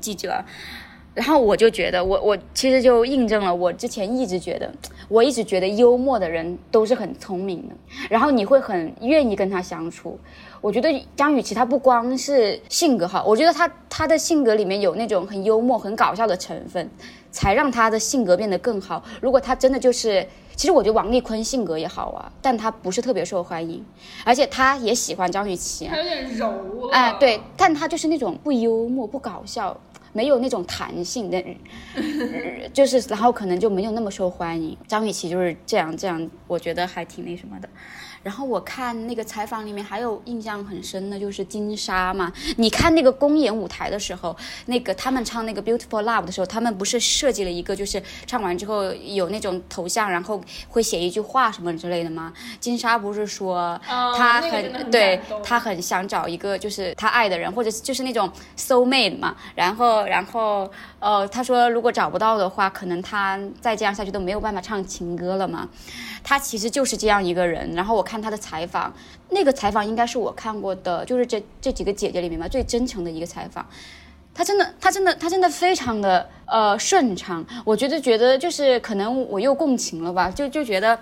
[0.00, 0.42] 记者，
[1.14, 4.70] 然后我就觉得我我其实就印证了我之前一直觉得，
[5.08, 7.74] 我一直觉得幽默的人都是很聪明的，
[8.10, 10.18] 然后你会很愿意跟他相处。
[10.60, 16.90] 我觉得张雨绮她不光是性格好，我觉得她她的性格里面有那种很幽默、很搞笑的成分，
[17.30, 19.04] 才让她的性格变得更好。
[19.20, 23.84] 如果她真的就是，其实我觉得王丽坤性格也好啊，但她不是特别受欢迎，
[24.24, 26.90] 而且她也喜欢张雨绮，她有点柔了。
[26.92, 29.78] 哎，对，但她就是那种不幽默、不搞笑。
[30.14, 31.44] 没有那种弹性的，
[32.72, 34.74] 就是然后可能就没有那么受欢迎。
[34.88, 37.68] 张雨绮就是这样，这样我觉得还挺那什么的。
[38.24, 44.34] 然后我看那个采访里面还有印象很深的就是金莎嘛，你看那个公演舞台的时候，
[44.66, 52.32] 那个他们唱那个 Beautiful Love 的时候，他们不是设计了一个就是唱完之后有那种头像，然后会写一句话什么之类的吗？
[52.58, 65.68] 金莎不是说啊她很、那个很对她很想找一个就是她爱的人，或者就是那种 soul mate 嘛，然后然后呃，她说如果找不到的话，可能她再这样下去都没有办法唱情歌了嘛。
[66.24, 67.72] 他其实就是这样一个人。
[67.74, 68.92] 然后我看他的采访，
[69.30, 73.64] 那个采访应该是我看过的，就是这这几个姐姐里面吧最真诚的一个采访。
[74.34, 77.46] 他真的，他真的，他真的非常的呃顺畅。
[77.64, 80.98] 我觉得觉得就是可能我又共情了吧，就就觉得。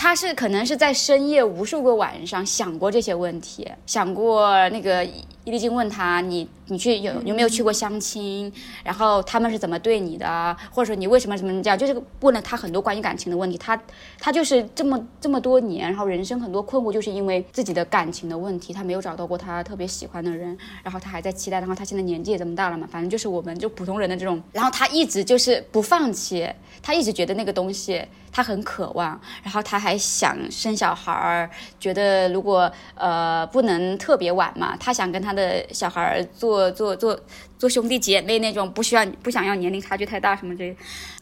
[0.00, 5.04] 他是可能是在深夜无数个晚上想过这些问题，想过那个
[5.48, 8.52] 伊丽静问他你你去有有没有去过相亲，
[8.84, 13.56] 然后他们是怎么对你的啊，或者说你为什么什么这样，就是问了他很多关于感情的问题。
[13.56, 13.80] 他
[14.18, 26.46] 他就是这么这么多年，然后人生很多困惑，就是因为自己的感情的问题，他没有找到过他特别喜欢的人，然后他还在期待，然后他现在年纪也这么大了嘛，反正就是我们就普通人的这种，然后他一直就是不放弃，
[26.82, 31.48] 他一直觉得那个东西他很渴望，然后他还想生小孩儿，
[31.80, 37.18] 觉得如果呃不能特别晚嘛，他想跟他的小孩儿做做做
[37.58, 40.76] 做兄弟姐妹那种，不需要不想要年龄差距太大什么之类，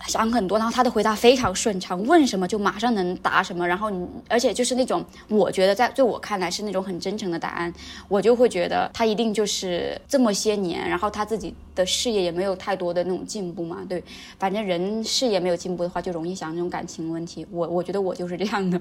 [0.07, 0.59] 想很多。
[0.59, 7.73] 然后他的回答非常顺畅，问什么就马上能答什么，然后你而且就是那种我觉得在在我看来是那种很真诚的答案，
[8.09, 14.03] 我就会觉得他一定就是这么些年，然后他自己的事业也没有太多的那种进步嘛，对，
[14.39, 17.47] 反正人事业没有进步的话，就容易想这种感情问题。
[17.51, 18.79] 我我觉得我就是这样的，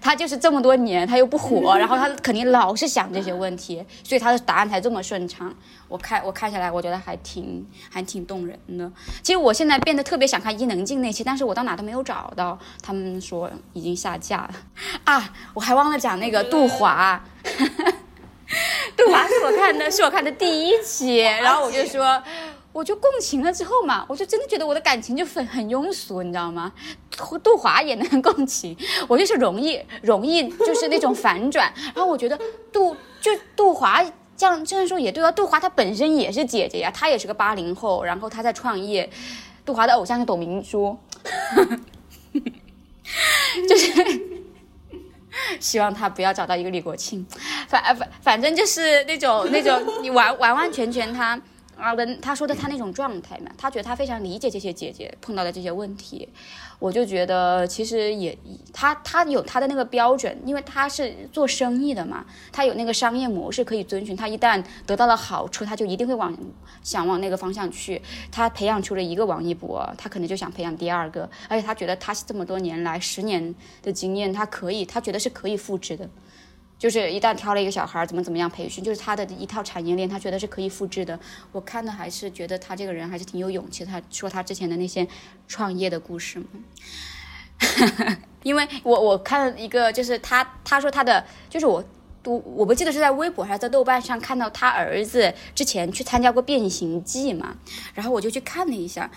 [0.00, 5.54] 他就是这么多年他又不火，然后他肯定老是想这些问题，所以他的答案才这么顺畅。
[5.88, 8.90] 我看我看下来，我觉得还挺还挺动人的。
[9.22, 14.54] 其实我现在变得特别想看伊能静那期，但是我到哪都没有找到，他们说已经下架了
[15.04, 15.32] 啊！
[15.54, 17.24] 我还忘了讲那个杜华。
[18.96, 22.22] 杜华是我看的，是我看的第一期， 然后我就说，
[22.72, 26.72] 我就共情了之后嘛，我就真的觉得我的感情就很很庸俗，你知道吗？
[27.42, 28.76] 杜华也能共情，
[29.08, 32.38] 我就是容易容易就是那种反转，然后我觉得
[32.72, 34.04] 杜就杜华。
[34.36, 39.08] 这样这样说也对啊，杜华她本身也是姐姐呀，她也是个八零后，然后她在创业，
[39.64, 40.96] 杜华的偶像是董明珠，
[43.68, 43.92] 就是
[45.60, 47.24] 希望他不要找到一个李国庆，
[47.68, 51.40] 反反反正就是那种那种你完完完全全他
[51.76, 56.28] 啊的他说的他那种状态嘛，他觉得他非常理解这些姐姐碰到的这些问题，
[56.78, 58.36] 我就觉得其实也
[58.72, 66.36] 他他有他的那个标准，因为他是做生意的嘛，他有那个商业模式可以遵循，他一旦得到了好处，他就一定会往
[66.82, 68.00] 想往那个方向去。
[68.30, 76.08] 他培养出了一个王一博，他可能就想培养第二个，而且他觉得他这么多年来十年的经验，他可以，他觉得是可以复制的。
[76.78, 81.18] 就是一旦挑了一个小孩，怎么怎么样培训，就是他的一套产业链，他觉得是可以复制的。
[81.52, 83.84] 我看的还是觉得他这个人还是挺有勇气。
[83.84, 85.06] 他说他之前的那些
[85.48, 86.46] 创业的故事嘛，
[88.42, 91.82] 因为我我看了一个，就是他他说他的就是我
[92.24, 97.56] 我我不记得是在微博还是在豆瓣上看到他儿子之前去参加过变形记嘛，
[97.94, 99.10] 然后我就去看了一下，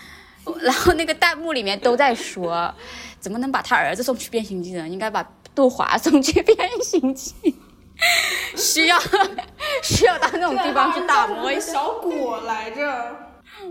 [0.62, 2.74] 然后那个弹幕里面都在说，
[3.18, 4.88] 怎么能把他儿子送去变形记呢？
[4.88, 5.22] 应该把
[5.54, 7.34] 杜华送去变形记，
[8.56, 8.98] 需要
[9.82, 11.72] 需要到那种地方去打磨一下。
[11.72, 13.16] 小果来着。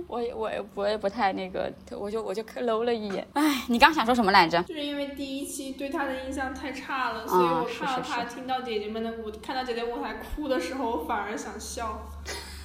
[0.07, 3.27] 我也我也我也不太那个，我就我就搂了一眼。
[3.33, 4.61] 哎，你刚想说什么来着？
[4.63, 12.07] 就是因为第一期对他的印象太差了，所以我看到他听到姐姐们的舞，看到姐姐舞台哭的时候，我反而想笑。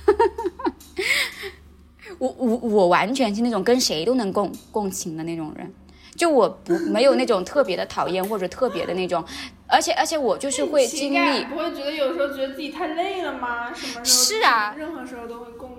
[2.18, 5.72] 我我我完全是那种跟谁都能共共情的那种人，
[6.16, 9.24] 就我不没有那种特别的讨厌或者特别的那种，
[9.66, 13.72] 而且而且我就是会经历，不会觉得有时候觉得自己太累了吗？
[13.74, 14.04] 什么时候？
[14.04, 15.76] 是啊，任何时候都会共。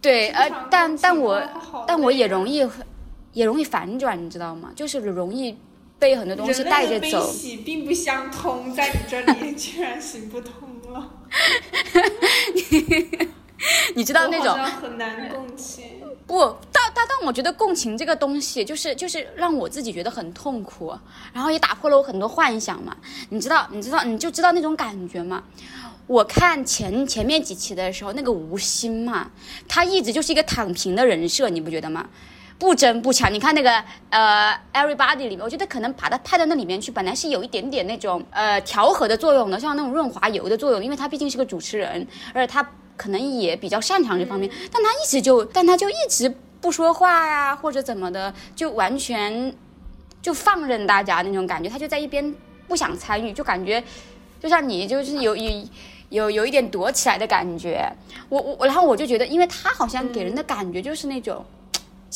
[0.00, 1.42] 对，呃，但但我
[1.86, 2.66] 但我也容易
[3.32, 4.70] 也容易反转，你知道吗？
[4.76, 5.58] 就是容易
[5.98, 7.28] 被很多东西带着走。
[7.64, 10.52] 并不相通， 在你这里居然行不通
[10.92, 11.10] 了。
[13.96, 15.84] 你知道那种很难共情。
[16.26, 20.92] 不，但但但我觉得共情这个东西，就是就是让我自己觉得很痛苦，
[21.32, 22.96] 然后也打破了我很多幻想嘛。
[23.30, 25.42] 你知道，你知道，你就知道那种感觉嘛？
[26.08, 29.30] 我看前前面几期的时候，那个吴昕嘛，
[29.68, 32.06] 他一直就是一个躺平的人设，你不觉得吗？
[32.58, 33.32] 不争不抢。
[33.32, 42.66] 你看那个呃，Everybody 里面，我觉得可能把他派到那里面去，本来是有一点点那种呃调和的作用的，像那种润滑油的作用，因为他毕竟是个主持人，而且他
[42.96, 44.50] 可能也比较擅长这方面。
[44.72, 49.54] 但他一直就，但他就一直不说话呀，或者怎么的，就完全
[50.20, 52.34] 就放任大家那种感觉，他就在一边
[52.66, 53.82] 不想参与，就感觉
[54.40, 55.68] 就像你就是有有。
[56.08, 57.84] 有有一点躲起来的感觉，
[58.28, 61.44] 我我然后我就觉得，因为他好像给人的感觉就是那种。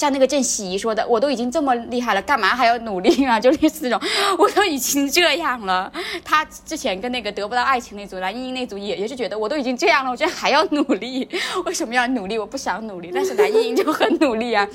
[0.00, 3.36] 像那个郑希怡说的，我都已经这么厉害了，干嘛还要努力啊？
[3.38, 4.00] 就类似这种，
[4.38, 5.92] 我都已经这样了。
[6.24, 11.28] 他之前跟那个得不到爱情那组，蓝莹莹那组也也是觉得，我都已经这样了，我居然还要努力？
[11.66, 12.38] 为什么要努力？
[12.38, 13.10] 我不想努力。
[13.14, 14.66] 但是蓝莹莹就很努力啊。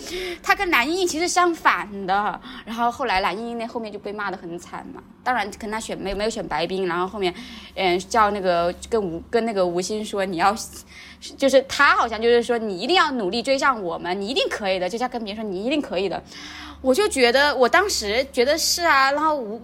[0.43, 2.39] 他跟蓝莹莹其实相反的。
[2.63, 5.01] 然后后来蓝莹莹那后面就被骂的很惨嘛。
[5.23, 7.33] 当然跟他选没没有选白冰，然后后面，
[7.73, 10.55] 嗯，叫那个跟吴跟那个吴昕说你要。
[11.37, 14.87] 就是他好像就是说你一定要努力追上我们，你一定可以的。
[14.89, 16.21] 就像跟别人说你一定可以的，
[16.81, 19.11] 我就觉得我当时觉得是啊。
[19.11, 19.61] 然后吴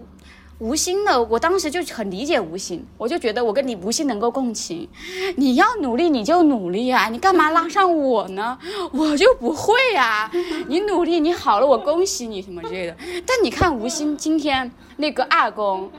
[0.58, 4.88] 吴昕的，我当时就很理解吴昕，我就觉得我跟你吴昕能够共情。
[5.36, 8.56] 你要努力你就努力啊，你干嘛拉上我呢？
[8.92, 10.30] 我就不会呀。
[10.68, 12.96] 你努力你好了，我恭喜你什么之类的。
[13.26, 15.90] 但你看吴昕今天那个二宫，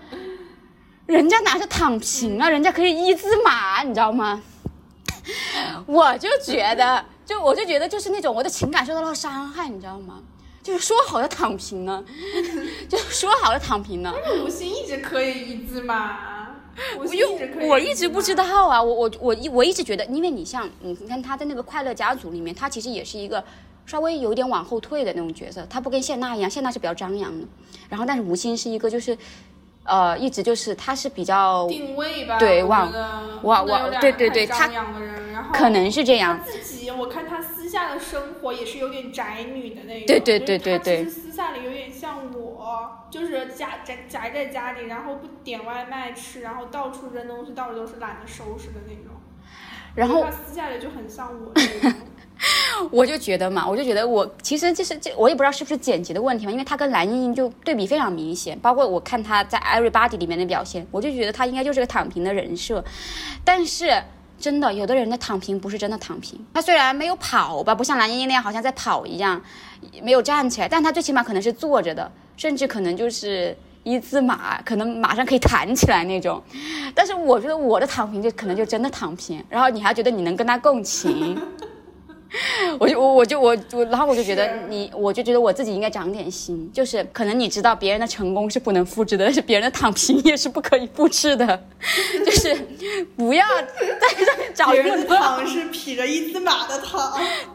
[1.07, 4.41] 人家拿着躺平啊，人家可以一字马，你知道吗？
[5.85, 10.21] 我就觉得，就我就觉得，就是那种我的情感受到了伤害，你知道吗？
[10.61, 12.03] 就是说好的躺平呢，
[12.87, 14.13] 就说好的躺平呢。
[14.45, 16.55] 吴昕一直可以一字马，
[16.97, 17.05] 我
[17.67, 23.43] 我一直不知道啊，我我我一我一直觉得，因为你像你你看他在那个快乐家族里面，他其实也是一个
[23.85, 27.45] 稍微有点往后退的那种角色，他不跟谢娜一样，谢娜是比较张扬的，
[27.89, 29.17] 然后但是吴昕是一个就是。
[29.83, 32.91] 呃，一直就是他是比较定位吧，对，往
[33.43, 34.69] 往往，对对对，他
[35.51, 36.39] 可能是这样。
[36.43, 40.07] 自己，我看他私下的生活也是有点宅女的那种。
[40.07, 41.03] 对对对对对。
[41.03, 49.13] 其实私下里有点像我，就是家宅宅在家里，然后不点外卖吃，然后到处扔东西，到处都是懒得收拾的那种。
[49.95, 51.99] 然后他私下里就很像我那种。
[52.91, 62.83] 我就觉得嘛，我就觉得我其实就是这，我也不知道是不是剪辑的问题嘛，因为他跟蓝盈莹就对比非常明显，包括我看他在《Everybody》里面的表现，我就觉得他应该就是个躺平的人设。
[63.45, 64.01] 但是
[64.39, 69.41] 真的，有的人的躺平不是真的躺平，他虽然没有跑吧，不像蓝盈莹那样好像在跑一样，
[70.01, 76.43] 没有站起来，但他最起码可能是坐着的，甚至可能就是一字马，可能马上可以弹起来那种。
[76.93, 81.39] 但是我觉得我的躺平就可能就真的躺平，然后你还觉得你能跟他共情。
[82.79, 91.63] 我就我我就我我，然后我就觉得你，我就觉得我自己应该长点心，就是可能你知道别人的成功是不能复制的，但是别人的躺平也是不可以复制的，
[92.25, 92.55] 就是
[93.15, 97.13] 不要在这 找人的躺是匹着一字马的躺，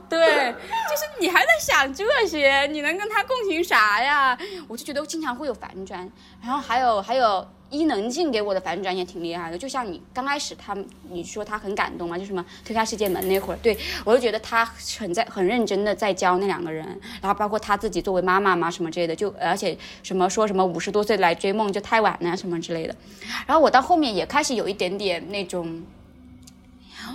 [0.08, 4.38] 对，就是你还在想这些，你能跟他共情啥呀？
[4.68, 6.08] 我就觉得经常会有反转，
[6.42, 7.46] 然后还有还有。
[7.70, 10.76] 伊能静给我的反转也挺厉害的，就像你刚开始他，
[11.10, 14.64] 你说他很感动嘛，就什么推开世界门那会儿，对我就觉得他
[14.98, 16.84] 很在很认真的在教那两个人，
[17.20, 22.96] 然后包括他自己作为妈妈嘛什么之类的，就而且什么说什么五十多岁来追梦就太晚了什么之类的，
[23.46, 25.82] 然后我到后面也开始有一点点那种，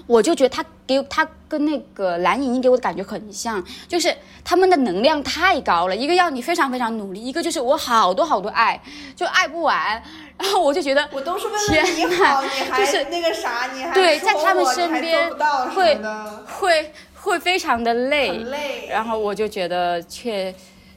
[0.05, 8.79] 我就觉得他给他跟那个蓝盈莹给我的感觉很像，就是他们的能量太高了，一个要你非常非常努力，一个就是我好多好多爱，
[9.15, 10.03] 就爱不完。
[10.43, 15.29] 然后我就觉得我都是为了天你好，你还就是那个啥，你还对在他们身边
[15.73, 15.99] 会
[16.45, 18.87] 会会非常的累，累。
[18.89, 20.53] 然后我就觉得确，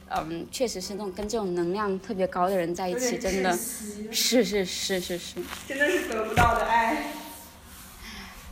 [0.09, 5.35] 嗯，确实是那种跟这种能量特别高的人在一起，真的窒息是是是是是，
[5.67, 7.11] 真的是得不到的爱。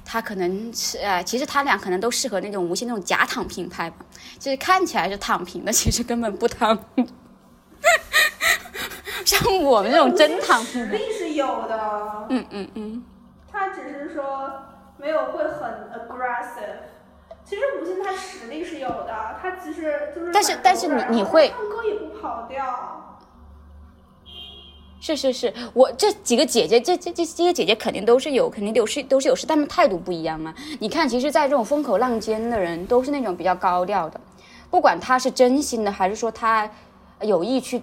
[0.05, 4.05] 他可能是呃，其实他俩可能都适合那种无限那种假躺平派吧，
[4.39, 7.05] 就是看起来是躺平的，其实根本不躺平。
[9.25, 13.03] 像我们这种真躺实力是有的，嗯嗯嗯，
[13.51, 14.51] 他只是说
[14.97, 16.93] 没有会很 aggressive。
[17.43, 23.01] 其实吴昕他实力是有的，他其实就是但是但是你你会唱歌也不跑调。
[24.99, 30.51] 是是是，我这几个姐姐，这这这这些姐姐肯定都是有，肯定都是都是有事，她们态度不一样嘛。
[30.79, 34.19] 你看，其实，在这种风口浪尖的人，都是那种比较高调的，
[34.71, 36.67] 不管他是真心的，还是说他
[37.21, 37.79] 有意去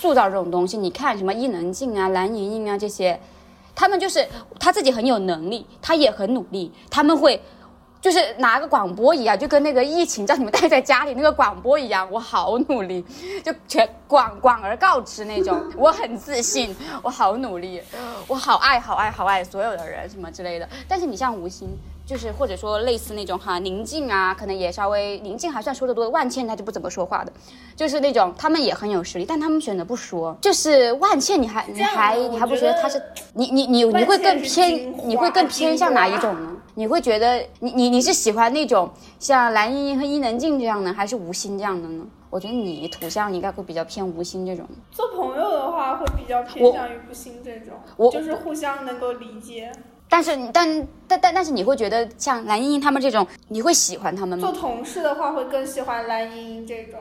[0.00, 0.76] 塑造这种东西。
[0.76, 3.18] 你看什么伊能静啊、蓝盈莹啊这些，
[3.74, 4.26] 他们就是
[4.58, 7.40] 他自己很有能力，他也很努力，他们会。
[8.04, 13.02] 就是拿个广播一样，就跟那个疫情叫你们待在家里那个广播一样，我好努力，
[13.42, 15.58] 就全广广而告之那种。
[15.74, 17.80] 我很自信，我好努力，
[18.28, 20.68] 我好爱好爱好爱所有的人什么之类的。
[20.86, 21.66] 但是你像吴昕，
[22.06, 27.32] 就是或者说类似那种哈宁静啊，可能也稍微宁静还算说得多，万茜她就不怎么说话的，
[27.74, 30.36] 就是那种他们也很有实力，但他们选择不说。
[30.40, 33.02] 就是万茜，你还你还你还不觉得她是
[33.32, 36.50] 你你你你会更偏你会更偏向哪一种呢？
[36.74, 42.04] 你会觉得你你你是喜欢那种像蓝盈莹和伊能静这样的，还是吴昕这样的呢？
[42.28, 44.66] 我觉得你土象应该会比较偏吴昕这种。
[44.90, 49.72] 做朋友的话，会比较偏向于吴昕这种我，就是互相能够理解。
[50.14, 54.60] 但是但但但但是你会觉得像蓝盈莹他们这种，你会喜欢他们吗做？
[54.60, 57.00] 同事的话，会更喜欢蓝盈莹这种。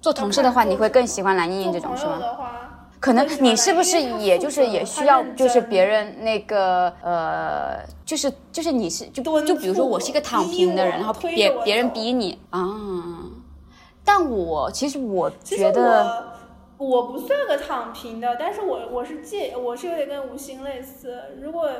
[0.00, 2.70] 做同事的话，你会更喜欢蓝盈莹做朋友这种是吗？
[2.98, 6.24] 可能你是不是也就是也需要就是别人。
[6.24, 12.64] 那个呃，就是就是你是就就比如说我是一个躺平的人，然后别别人逼你啊。
[14.02, 16.32] 但我其实我觉得。
[16.76, 21.22] 我我不算个躺平的，但是我我是介，我是有点跟吴昕类似。
[21.40, 21.70] 如果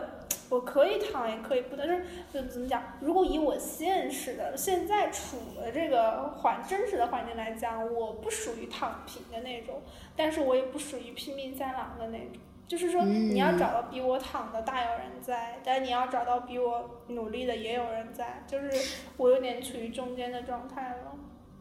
[0.55, 2.81] 我可以躺，也可以不，但是就怎么讲？
[3.01, 9.83] 如果以我现实的现在处的这个环真实的环境来讲，我不属于躺平的那种，
[10.15, 12.29] 但是我也不属于拼命三郎的那种。
[12.69, 18.71] 就是说，你要找到比我躺的大有人在，但你要找到比我努力的也有人在，就是
[19.17, 21.17] 我有点处于中间的状态了。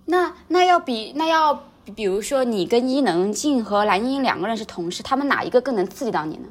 [0.05, 1.63] 那那要比那要
[1.95, 6.47] 比如说你跟伊能静和蓝盈莹两个人是同事，他们哪一个更能刺激到你呢？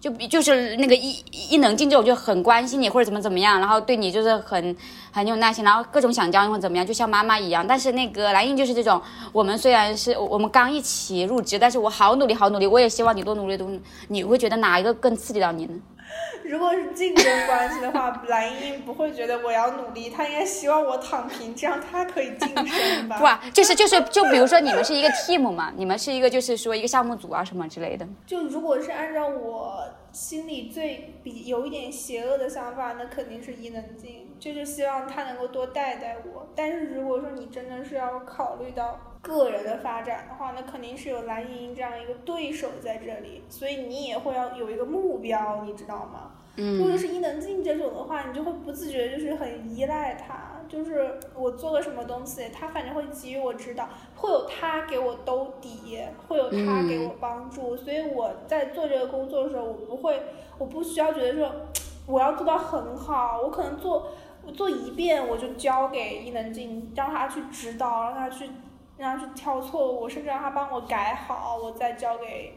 [0.00, 4.76] 就比就是那个伊伊能静这种就很关心你或者怎么怎么样，然后对你就是很
[5.10, 7.66] 很有耐心，然后各种想教你或怎么样，就像妈妈一样。
[7.66, 9.00] 但是那个蓝印就是这种，
[9.32, 13.82] 我们虽然是我们刚一起入职，但是我好努力好努力，我也希望你多努力多努力。
[14.08, 15.74] 你会觉得哪一个更刺激到你呢？
[16.44, 23.18] 如果是竞争关系的话，蓝盈莹不会觉得我要努力，她应该希望我躺平，这样她可以晋升吧？
[23.20, 28.06] 不啊，就是就是就比如说你们是一个 team 嘛，你们是一个就是说一个项目组啊什么之类的。
[28.26, 36.46] 就如果是按照我心里最比有一点邪恶的想法，那肯定是伊能静，就是希望他能够多带带我。
[36.54, 46.32] 但是如果说你真的是要考虑到个人的发展的话，那肯定是有蓝盈莹这样一个对手在这里，所以你也会要有一个目标，你知道吗？
[46.58, 60.18] 嗯如果是伊能静这种的话，你就会不自觉就是很依赖他，就是我做个什么东西，他反正会给予我指导，会有他给我兜底，会有他给我帮助，所以我在做这个工作的时候，我不会，
[60.56, 61.52] 我不需要觉得说
[62.08, 64.08] 我要做到很好，我可能做
[64.46, 68.48] 我做一遍我就交给伊能静，让他去指导，让他去
[68.96, 72.54] 让他去挑错误，甚至让他帮我改好，我再交给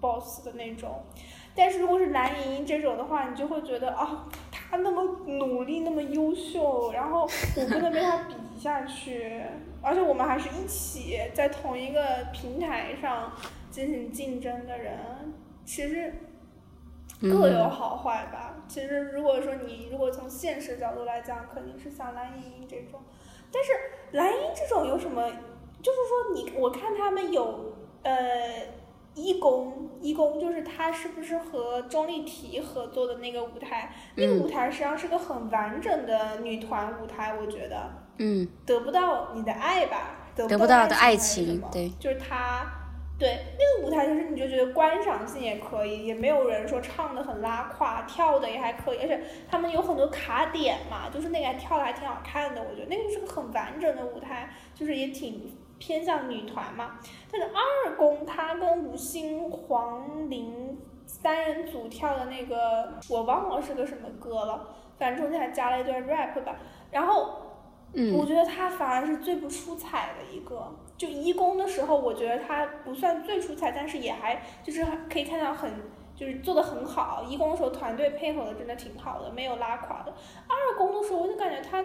[0.00, 1.02] boss 的那种。
[1.56, 7.28] 但是如果是蓝盈莹这种的话，你就会觉得啊，她那么努力，那么优秀，然后我
[7.68, 9.40] 不能被她比下去，
[9.82, 13.32] 而且我们还是一起在同一个平台上
[13.70, 14.96] 进行竞争的人，
[15.64, 16.12] 其实
[17.30, 18.56] 各有好坏吧。
[18.68, 23.00] 其实如果说你如果从现实角度来讲，肯定是像蓝盈莹这种，
[23.52, 23.72] 但是
[24.12, 25.22] 蓝盈莹这种有什么？
[25.82, 28.12] 就是说你我看他们有呃。
[29.16, 33.94] 一公一公就是他是不是和钟丽缇合作的那个舞台？
[34.16, 42.83] 那个舞台实际上是个很完整的女团舞台，我觉得嗯，得不到你的爱吧，得得不不到的爱爱还是什么情对就是他
[43.16, 56.98] 对，那个舞台就是你就觉得观赏性也可以，也没有人说唱的很拉胯，跳的也还可以，而且他们有很多卡点嘛，就是那个还跳的还挺好看的，我觉得那个是个很完整的舞台，就是也挺偏向女团嘛。
[57.30, 66.56] 但是二宫他跟吴昕、黄龄三人组跳的那个，我忘了是个什么歌了，反正中间还加了一段 rap 吧，
[66.90, 67.40] 然后。
[67.96, 70.68] 我嗯觉得他反而是最不出彩的一个。
[70.96, 75.70] 就一公的时候，我觉得他不算最出彩，但是也还就是可以看到很
[76.14, 77.26] 就是做的很好。
[77.28, 80.12] 一公的时候团队配合的真的挺好的，没有拉垮的。
[80.46, 81.82] 二公的时候我就感觉他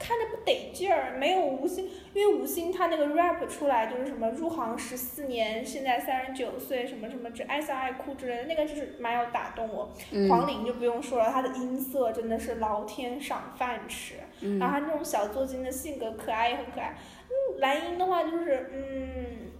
[0.00, 9.90] 看着不得劲儿，没有吴昕，因为吴昕他那个 rap 出来就是什么入行十四年，现在三十九岁，什么什么只爱笑爱哭之类的，那个就是蛮有打动我。
[10.28, 14.14] 黄嗯龄就不用说了，她的音色真的是老天赏饭吃。
[14.40, 16.96] 嗯然后她那种小作精的性格，可爱也很可爱。
[17.28, 19.50] 嗯，蓝英的话就是，嗯，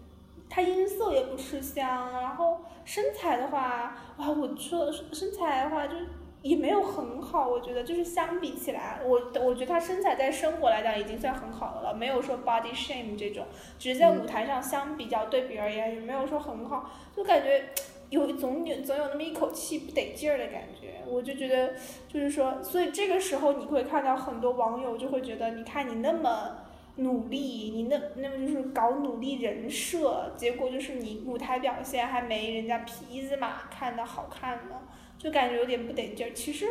[0.48, 5.96] 她音色也不吃香，然后身材的话，哇，我说身材的话就
[6.42, 13.44] 也没有很好，我觉得就是相比起来，我我觉得她身材在生活来讲已经算很好的了，没有说 body shame 这种，
[13.78, 17.64] 只是在舞台上相比较对比而言，也没有说很好，就感觉。
[18.10, 21.74] 有总有总有那么一口气不得劲儿的感觉，我就觉得
[22.08, 26.56] 就是说，所以这个时候你会看到很多网友就会觉得，你看你那么
[26.98, 34.76] 努力，你那那么就是搞努力人设，结果就是你舞台表现还没人家皮子嘛看的好看呢，
[35.18, 36.30] 就感觉有点不得劲儿。
[36.32, 36.66] 其实，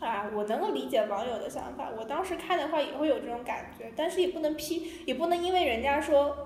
[0.00, 6.36] 啊，我能够理解网友的想法，我当时看的话也会有这种感觉，但是也不能批，也不能因为人家说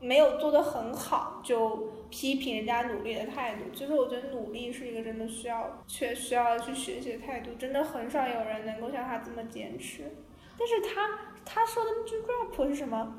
[0.00, 1.90] 没有做的很好就。
[2.12, 10.14] 批评人家努力的态度，其实我觉得努力是一个真的需要却需要去学习的态度，真的很少有人能够像他这么坚持。
[10.58, 13.14] 但是他他说的那句 rap 是什么？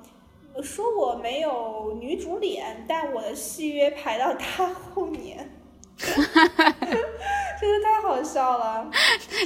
[0.61, 5.49] 说我没有女主脸，但我的戏约排到他后面，
[5.97, 8.89] 真的太好笑了。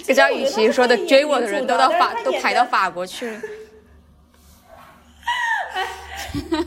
[0.03, 2.89] 就张雨绮说的，追我的人都到法都排到法。
[2.89, 3.41] 国去了。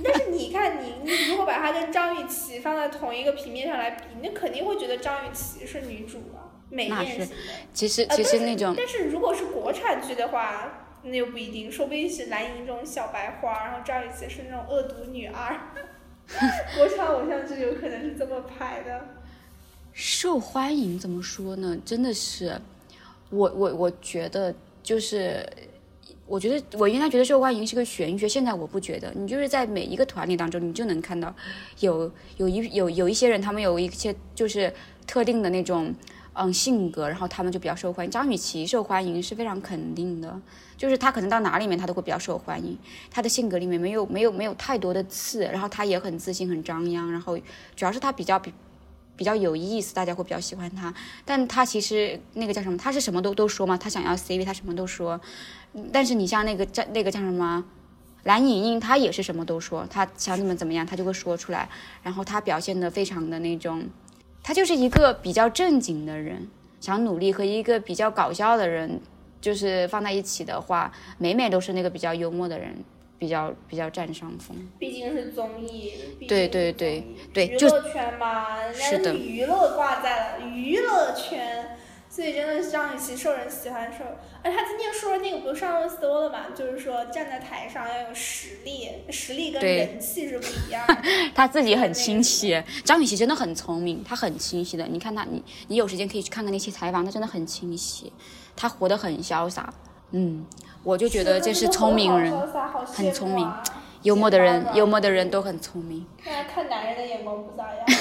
[0.03, 7.29] 但是你看你，你如果把她跟张雨绮放在同一个平面上来比，那肯定会觉得张雨绮是女主啊，美艳型的。
[7.75, 15.59] 其实呃其实那种但是如果是国产剧的话，那又不一定，说不定是蓝莹这种小白花，然后张雨绮是那种恶毒女二。
[16.77, 19.05] 国产偶像剧有可能是这么拍的。
[19.93, 21.77] 受欢迎怎么说呢？
[21.85, 22.61] 真的是，
[23.31, 25.45] 我我我觉得就是，
[26.27, 29.13] 我觉得我原来觉得受欢迎是个玄学，现在我不觉得。
[29.17, 31.35] 你就是在每一个团体当中，你就能看到
[31.81, 34.73] 有有一有有一些人，他们有一些就是
[35.07, 35.93] 特定的那种
[36.43, 38.11] 嗯性格，然后他们就比较受欢迎。
[38.11, 40.41] 张雨绮受欢迎是非常肯定的，
[40.77, 42.79] 就是她可能到哪里面她都会比较受欢迎。
[43.11, 47.39] 她的性格里面没有没有没有太多的刺，然后她也很自信很张扬，然后
[47.77, 48.53] 主要是她比较比。
[49.17, 50.95] 比较有意思，大家会比较喜欢他。
[51.27, 52.79] 但他其实那个叫什么？
[52.79, 55.21] 他是什么都都说嘛，他想要 C 位，他什么都说。
[55.93, 57.63] 但是你像那个叫那个叫什么？
[58.23, 61.69] 蓝盈莹，她也是什么都说，她想怎么怎么样，她就会说出来。
[62.03, 63.85] 然后她表现的非常的那种，
[64.43, 66.49] 她就是一个比较正经的人，
[66.81, 69.01] 想努力和一个比较搞笑的人，
[69.41, 72.75] 就是放在一起的话，每每都是那个比较幽默的人，
[73.19, 74.57] 比较比较占上风。
[74.79, 75.93] 毕竟是综艺，
[76.27, 81.77] 对对对对娱乐圈嘛，人家是的娱乐挂在了娱乐圈，
[82.21, 84.05] 所以真的是张雨绮受人喜欢受。
[84.43, 86.41] 而她今天说的那个不是上热搜了嘛？
[86.55, 90.99] 就是说站在台上要有实力，实力跟人气是不一样的。
[91.35, 94.85] 他自己很清晰，张雨绮真的很聪明，她很清晰的。
[94.87, 98.13] 你看她，你你有时间可以去看看那些采访，她真的很清晰，
[98.55, 99.73] 她活得很潇洒。
[100.11, 100.45] 嗯，
[100.85, 102.31] 我就觉得这是聪明人，
[102.85, 103.51] 很聪明
[104.03, 106.07] 幽默的人幽默的人都很聪明。
[106.23, 107.87] 看来看男人的眼光不咋样。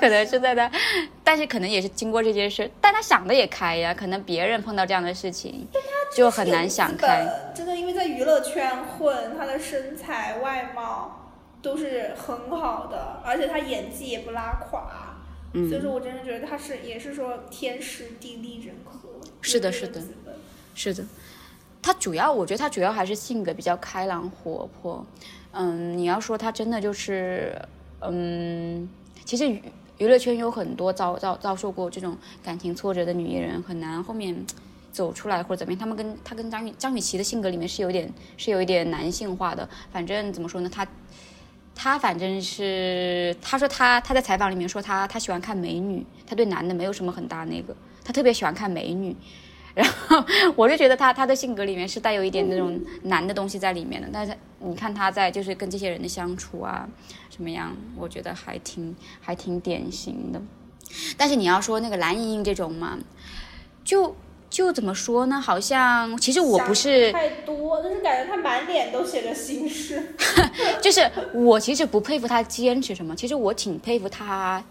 [0.00, 0.70] 可能是在他，
[1.22, 3.92] 但是可能也是经过这件事，但他想的也开呀。
[3.92, 5.68] 可能别人碰到这样的事情，
[6.16, 7.26] 就很难想开。
[7.54, 15.18] 真的，因为在娱乐圈混，他的身材外貌都是很好的，而且他演技也不拉垮。
[15.52, 19.10] 嗯所以说我真的觉得他是也是说天时地利人和。
[19.42, 20.00] 是的是的
[20.74, 21.04] 是的，
[21.82, 25.04] 他主要我觉得他主要还是性格比较开朗活泼。
[25.52, 27.60] 嗯，你要说他真的就是，
[28.00, 28.88] 嗯，
[29.24, 29.62] 其实娱
[29.98, 34.36] 娱乐圈有很多遭遭遭受过这种感情挫折的女艺人，很难后面
[34.92, 35.78] 走出来或者怎么样。
[35.78, 39.68] 他们跟他跟张雨张雨绮的性格里面是有点是有一点男性化的。
[39.92, 40.86] 反正怎么说呢，他
[41.74, 47.74] 他反正是他说他他在采访里面说他他喜欢看美女，他对男的没有什么很大那个，
[48.04, 49.16] 他特别喜欢看美女。
[49.80, 50.22] 然后
[50.54, 56.86] 我就觉得他他的性格里面是带有一点那种男的东西在里面的，但是你看他在就是跟这些人的相处啊，
[57.30, 60.40] 什么样，我觉得还挺还挺典型的。
[61.16, 62.98] 但是你要说那个蓝盈莹这种嘛，
[63.82, 64.14] 就
[64.50, 65.40] 就怎么说呢？
[65.40, 70.14] 好像其实我不是，太多，但是感觉他满脸都写着心事。
[70.82, 74.62] 就是我其实不佩服他坚持什么，其实我挺佩服他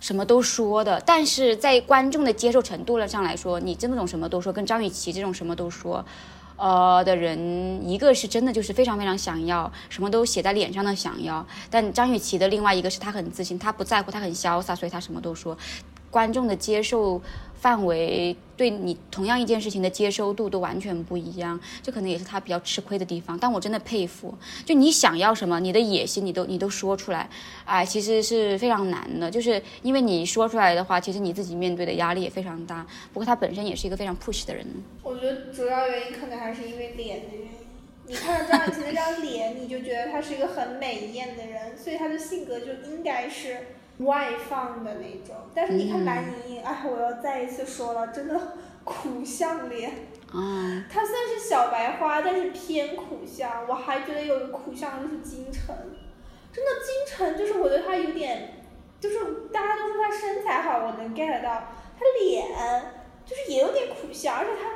[0.00, 1.00] 什么都说的。
[1.04, 6.04] 但是在观众的接受程度上来说，你这种什么都说，跟张雨绮这种什么都说。
[6.56, 7.36] 呃的人，
[7.82, 11.44] 一个是真的就是非常非常想要，什么都写在脸上的想要。
[11.68, 15.58] 但张雨绮的另外一个是她很自信，她不在乎，她很潇洒，所以她什么都说。
[16.14, 17.20] 观众的接受
[17.56, 23.36] 范围对你同样一件事情的接收度都完全不一样，这可能也是他比较吃亏的地方。
[23.36, 24.32] 但我真的佩服，
[24.64, 27.28] 就你想要什么，你的野心你都你都说出来，
[27.64, 32.86] 哎，其实是非常难的，就是因为你说出来的话，其实你自己面对的压力也非常大。
[33.12, 34.64] 不过他本身也是一个非常 push 的人。
[35.02, 37.64] 我觉得主要原因可能还是因为脸的原因。
[38.06, 43.56] 你看到张雨绮那张脸，你就觉得她是一个很美艳的人，所以她的性格就应该是
[43.98, 45.36] 外放的那种。
[45.54, 48.38] 但是你看蓝盈莹，哎，我要再一次说了，真的
[48.84, 49.90] 苦相脸。
[50.32, 53.66] 嗯，她虽然是小白花，但是偏苦相。
[53.68, 55.74] 我还觉得有个苦相就是金晨，
[56.52, 58.64] 真的金晨就是我觉得她有点，
[59.00, 59.18] 就是
[59.52, 61.50] 大家都说她身材好，我能 get 到，
[61.98, 62.46] 她脸
[63.24, 64.70] 就是也有点苦相，而且她。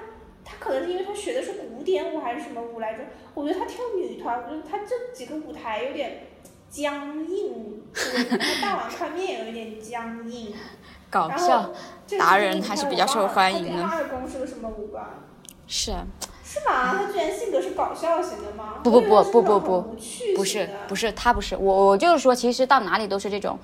[0.51, 3.01] 她可能是因为她学的是古典舞还是什么舞来着？
[3.35, 6.28] 我觉得她跳女团，我觉得她这几个舞台有点
[6.71, 10.55] 僵硬，她大碗宽面也有一点僵硬。
[11.11, 11.73] 搞笑
[12.19, 15.21] 达人还是比较受欢迎的二宫是个什么舞吧？
[15.67, 16.07] 是啊，
[16.45, 16.95] 是吗？
[16.99, 18.81] 他居然性格是搞笑型的吗？
[18.85, 19.97] 不不不不不不
[20.37, 23.59] 不是不是他不是我我就是说，其实到哪里都是这种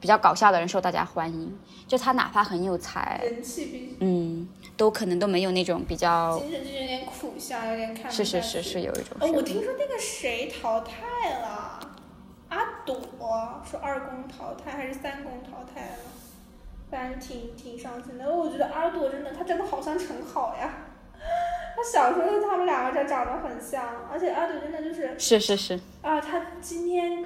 [0.00, 11.80] 比较搞笑的人受大家欢迎，就他哪怕很有才，人气比嗯，都可能都没有那种比较精神就有点苦相，有点看不是是是是有一种哦，我听说那个谁淘汰了，
[12.88, 15.98] 阿朵说二公淘汰还是三公淘汰了，
[16.90, 18.34] 反正挺挺伤心的。
[18.34, 20.70] 我觉得阿朵真的，她真的好像陈好呀。
[21.76, 27.24] 她小时候他们两个真长得很像，而且阿朵真的就是是是是，啊，她今天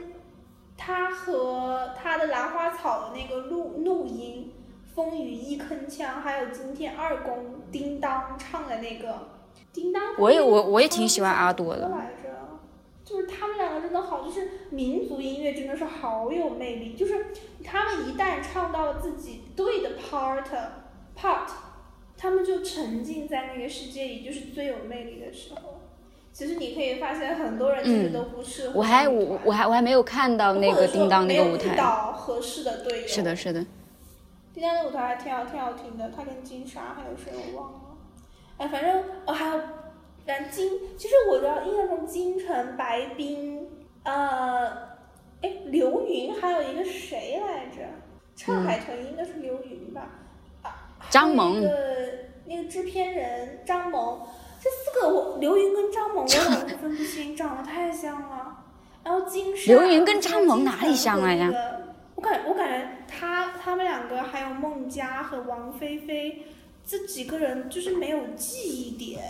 [0.76, 4.52] 她和她的兰花草的那个录录音，
[4.94, 9.28] 风雨一铿锵，还有今天二公叮当唱的那个
[9.72, 11.88] 叮当，我也我我也挺喜欢阿朵的。
[13.12, 16.94] 就是他们两个真的好，就是民族音乐真的是好有魅力。
[16.94, 17.26] 就是
[17.62, 20.44] 他们一旦唱到了自己对的 part
[21.14, 21.50] part，
[22.16, 25.80] 他们就沉浸在那个世界里，就是最有魅力的时候。
[26.32, 33.06] 其实你可以发现，很多人其实都不适合、我还我我还我还没有看到那个叮当那个舞台，到合适的队友。
[33.06, 33.66] 是的，是的，
[34.54, 36.10] 叮当的舞台还挺好，挺好听的。
[36.16, 37.80] 他跟金莎还有谁我忘了。
[38.56, 39.60] 哎，反正哦还有，
[40.24, 43.68] 然金，其实我的印象中金晨、白冰，
[44.04, 44.68] 呃，
[45.40, 47.82] 哎刘云还有一个谁来着？
[48.34, 50.08] 唱海豚应该是刘云吧？
[50.62, 51.60] 啊，张萌
[52.46, 54.20] 那个制片人张萌，
[54.60, 58.64] 这四个我刘云跟张萌我老是分不清，长得太像了。
[59.04, 61.52] 然后金莎，刘云跟张萌哪里像了呀
[62.14, 66.44] 我感我感觉他他们两个还有孟佳和王菲菲
[66.86, 69.20] 这几个人就是没有记忆点。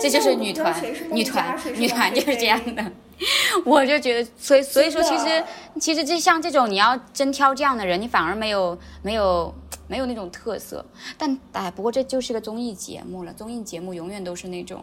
[0.00, 0.74] 这就是女团
[1.10, 2.84] 女团，女团就是这样的。
[3.66, 5.44] 我就觉得，所以所以说，其实
[5.78, 9.54] 其实这像这种你要真挑这样的人，你反而没有没有
[9.88, 10.82] 没有那种特色。
[11.18, 14.82] 但哎，不过这就是个综艺节目了，综艺节目永远都是那种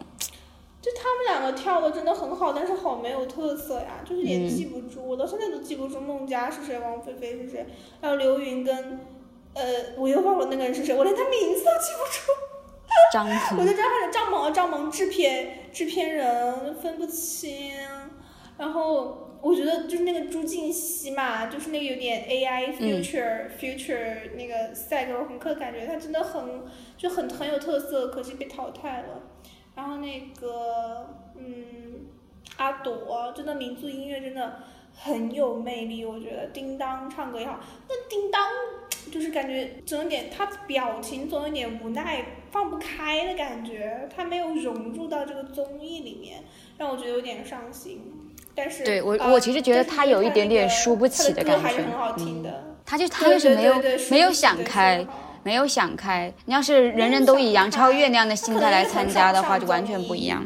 [0.80, 7.66] 就他们两个跳的真的很好，但是好没有特色呀，就是也嗯记不住，我到现在都记不住孟佳是谁，王菲菲是谁，
[8.00, 9.00] 还有刘云跟，
[9.54, 9.64] 呃，
[9.96, 12.32] 我又忘了那个人是谁，我连他名字都记不住。
[13.12, 13.66] 张我萌。
[13.66, 17.72] 就知道他是张萌，张萌制片制片人分不清，
[18.56, 26.64] 然后我觉得就是那个朱婧汐嘛，就是那个有点 AI 嗯 future、future 那个赛格尔朋克的感觉，他真的很
[26.96, 29.22] 就很很有特色，可惜被淘汰了。
[29.74, 32.06] 然后那个嗯，
[32.56, 34.60] 阿朵真的民族音乐真的
[35.00, 38.42] 很有魅力，我觉得叮当唱歌也好，那叮当
[39.12, 46.42] 就是感觉总有点他表情总有点无奈，放不开的感觉，他没有融入到这个综艺里面，
[46.76, 48.02] 让我觉得有点伤心。
[48.54, 52.64] 但是对我呃我其实觉得他有一点点输不起的感觉还是很好听嗯的。
[52.84, 53.74] 他就 他对就是没有
[54.10, 55.06] 没有想开，
[55.44, 56.32] 没有想开。
[56.44, 60.44] 你要是人人都以杨超越那样的心态来参加的话，就完全不一样。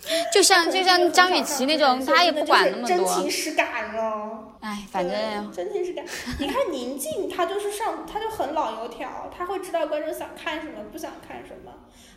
[0.32, 2.88] 就像就像张雨绮那种，她也不管那么多。
[2.88, 4.46] 真情实感了。
[4.60, 6.04] 哎，反正对真情实感。
[6.38, 11.72] 你看宁静，她就是上，她就很老油条，她会知道观众想看什么，不想看什么。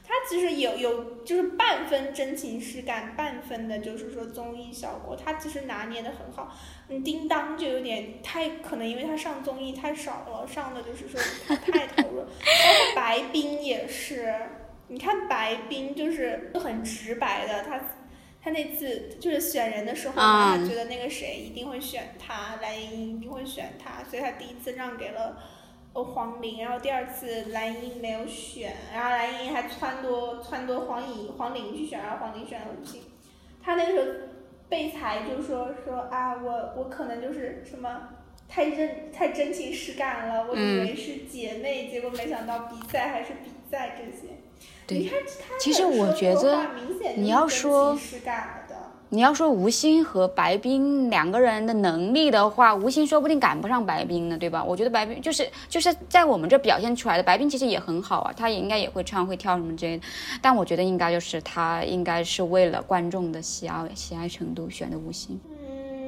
[0.06, 6.54] 她其实有有就是半分真情实感，半分的就是说综艺效果，她其实拿捏的很好。
[6.90, 11.18] 嗯，叮当就有点太，可能因为他上综艺太少了，上的就是说
[11.48, 12.20] 他太投入。
[12.20, 14.36] 包括白冰也是，
[14.94, 17.82] 你看白冰就是很直白的，他
[18.40, 25.42] 他那次就是选人的时候他觉得那个谁一定会选他，蓝盈莹一定会选他，所以他第一次让给了
[25.94, 33.02] 呃黄龄，然后第二次蓝盈莹没有选，然后蓝盈莹还撺掇撺掇黄颖黄龄去选，然后黄龄选了吴昕。
[33.64, 34.06] 他那个时候
[34.70, 38.10] 被裁就说说啊，我我可能就是什么。
[38.46, 44.34] 太真太真情实感了，我以嗯为是姐妹，结果没想到比赛还是比赛这些。
[44.86, 45.12] 对
[45.60, 46.60] 其实我觉得
[47.16, 47.98] 你要说。
[49.10, 54.64] 你要说吴昕和白冰两个人的能力的话，吴昕说不定赶不上白冰呢，对吧？
[54.64, 60.04] 我觉得白冰就是就是在我们这表现出来的，白冰其实也很好啊，她也应该也会唱会跳什么之类的。
[60.42, 65.40] 但我觉得应该就是她应该是为了观众的喜爱喜爱程度选的吴昕。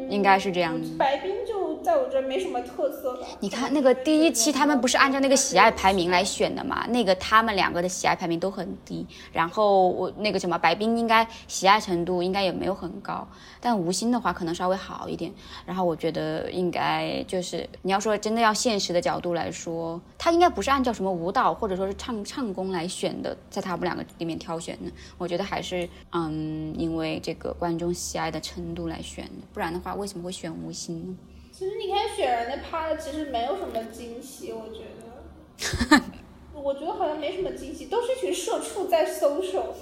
[0.08, 3.28] 嗯，应该是这样的白冰就在我这没什么特色吧。
[3.40, 6.86] 你看那个第一期，他们不是按照那个喜爱排名来选的嘛？
[6.88, 13.28] 那个他们两个的喜爱排名都很低，然后我那个什么白冰应该喜爱程度应该也没有很高，
[13.60, 15.32] 但吴昕的话可能稍微好一点。
[15.66, 24.92] 然后我觉得应该就是你要说真的要现实的角度来说，他应该不是按照什么舞蹈或者说是唱唱功来选的，在他们两个里面挑选的。
[25.18, 31.18] 我觉得还是嗯，因为这个观众喜爱的程度来选的，不然的话为什么会选吴昕呢？
[31.52, 36.02] 其实你看选人的趴的，其实没有什么惊喜，我觉得。
[36.54, 39.74] 我觉得好像没什么惊喜，都是一群社畜在搜手，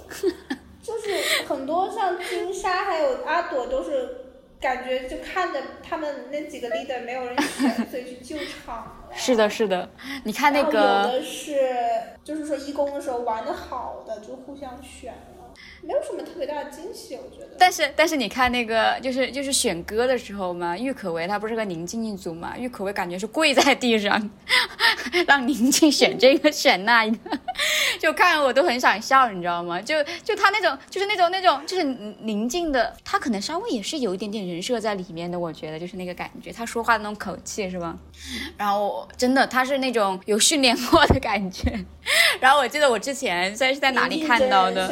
[0.82, 4.16] 就是很多像金莎还有阿朵都是
[4.60, 9.16] 感觉就看着他们那几个 leader 没有人选，所以去救场了。
[9.16, 9.88] 是的，是的，
[10.24, 10.80] 你看那个有个。
[11.12, 11.58] 的是
[12.22, 15.43] 就是说一公的时候玩的好的就互相选了，
[15.82, 17.56] 没有什么特别大的惊喜，我觉得。
[17.58, 24.30] 但是但是你看那个就是就是选歌的时候嘛，郁可唯她不是和宁静一组嘛，郁可唯感觉是跪在地上，
[25.26, 27.30] 让宁静选这个选那一个，
[28.00, 29.80] 就看我都很想笑，你知道吗？
[29.82, 37.96] 就就她那种就是那种那种就是宁静的，她可能稍微也是有一点点人设在里面的，我觉得就是那个感觉，她说话的那种口气是吧？
[38.56, 41.84] 然后真的她是那种有训练过的感觉。
[42.40, 44.64] 然后我记得我之前在是在哪里看到？
[44.70, 44.88] 的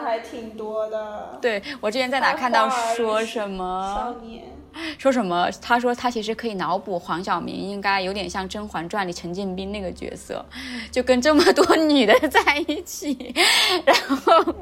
[0.00, 4.57] 还挺多的，对我之前在哪看到说什么少年。
[4.98, 5.50] 说什么？
[5.60, 10.44] 他说他其实可以脑补黄晓明应该有点像《甄嬛传》里陈建斌那个角色，
[10.90, 13.34] 就跟这么多女的 在一起，
[13.84, 14.54] 然后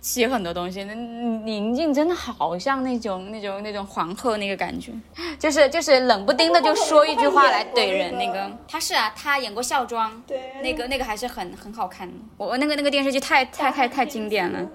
[0.00, 0.84] 写很多东西。
[0.84, 4.92] 那宁静真的好像那种那种那种皇后那个感觉，
[5.38, 8.16] 就是就是冷不丁的就说一句话来怼人。
[8.16, 12.14] 那个他是啊，他演过《孝庄》，对，那个那个还是很很好看的。
[12.36, 14.66] 我那个那个电视剧太太太太经典了。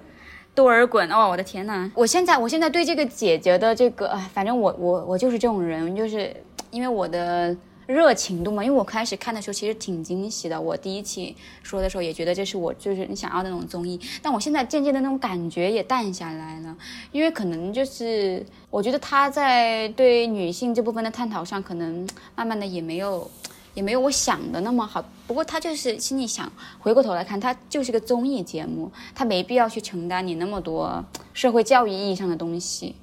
[0.54, 1.90] 多尔衮哦，我的天呐！
[1.94, 6.34] 我现在我现在对这个姐姐的这个，哎，反正我我我就是这种人，就是
[6.70, 8.62] 因为我的热情度嘛。
[8.62, 16.76] 因为我开始看的时候其实挺惊喜的，我第一期说的时候也觉得这是我就是你想要的那种综艺，但我现在渐渐的那种感觉也淡下来了，
[17.12, 23.30] 因为可能就是我觉得他在对女性这部分的探讨上，可能慢慢的也没有。
[23.74, 31.02] 也没有我想的那么好，不过他就是心里想，回过头来看，他就是个综艺节目，他没必要去承担你那么多
[31.32, 32.94] 社会教育意义上的东西。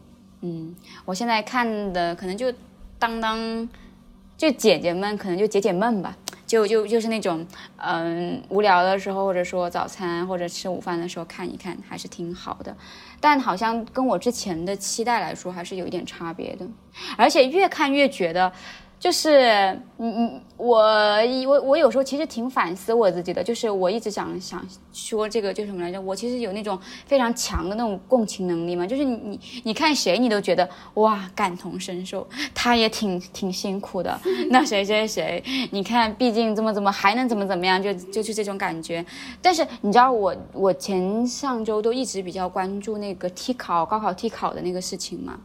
[0.42, 2.54] 嗯，我现在看的可能就
[3.00, 3.68] 当当，
[4.38, 6.16] 就姐姐们可能就解解闷吧，
[6.46, 7.46] 就就就是那种
[7.78, 12.78] 嗯无聊的时候，或者说早餐或者吃午饭的时候看一看，还是挺好的。
[13.20, 16.68] 但好像跟我之前的期待来说，还是有一点差别的，
[17.18, 18.54] 而且越看越觉得。
[19.00, 19.40] 就是，
[19.98, 20.78] 嗯嗯，我
[21.48, 34.20] 我我有时候其实挺反思我自己的，就是我一直想想说这个就什么来着，我其实有那种非常强的那种共情能力嘛，就是你你你看谁你都觉得哇感同身受，他也挺挺辛苦的，
[34.52, 35.42] 那谁谁谁，
[35.72, 39.06] 你看毕竟怎么怎么还能怎么怎么样，就就是这种感觉。
[39.42, 45.40] 但是你知道我我前上周都一直比较关注那个替考高考替考的那个事情嘛。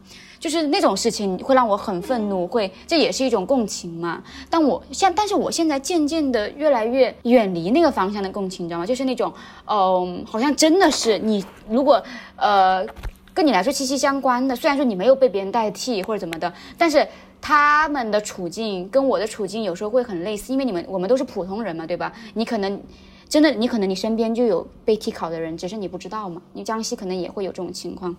[0.45, 4.21] 就是那种事情会让我很愤怒，会这也是一种共情嘛。
[4.47, 8.85] 但我现但是我现在渐渐的越来越远离那个方向的共情，你知道吗？
[8.85, 9.33] 就是那种，
[9.65, 11.99] 嗯、好像真的是你如果
[12.35, 12.85] 呃
[13.33, 17.07] 跟你来说息息相关的，虽然说你没有被别人代替或者怎么的，但是
[17.41, 22.13] 他们的处境跟我的处境有时候会很类似，因为你们我们都是普通人嘛，对吧？
[22.35, 22.79] 你可能。
[23.27, 26.39] 真的，你可能你身边就有被替考的人，只是你不知道嘛。
[26.53, 28.15] 你江西可能也会有这种情况。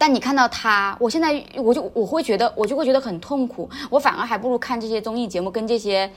[0.00, 6.10] 但你看到他，我现在我就我会觉得我就会觉得很痛苦，我反而还不如看这些综艺节目，跟这些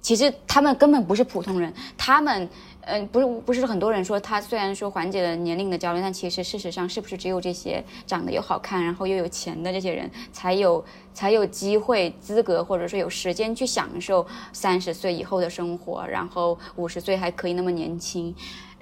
[0.00, 2.48] 其实他们根本不是普通人，他们。
[2.88, 18.32] 嗯，不是不是很多人说他虽然说缓解了年龄的焦虑，但其实事实上是不是只有这些长得又好看，然后又有钱的这些人才有才有机会资格或者说有时间去享受三十岁以后的生活，然后五十岁还可以那么年轻，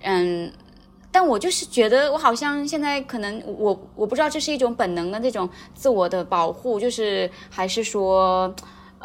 [0.03, 0.53] 嗯，
[1.15, 8.53] 但我就是觉得我好像现在可能我我不知道这是一种本能的那种自我的保护，就是还是说。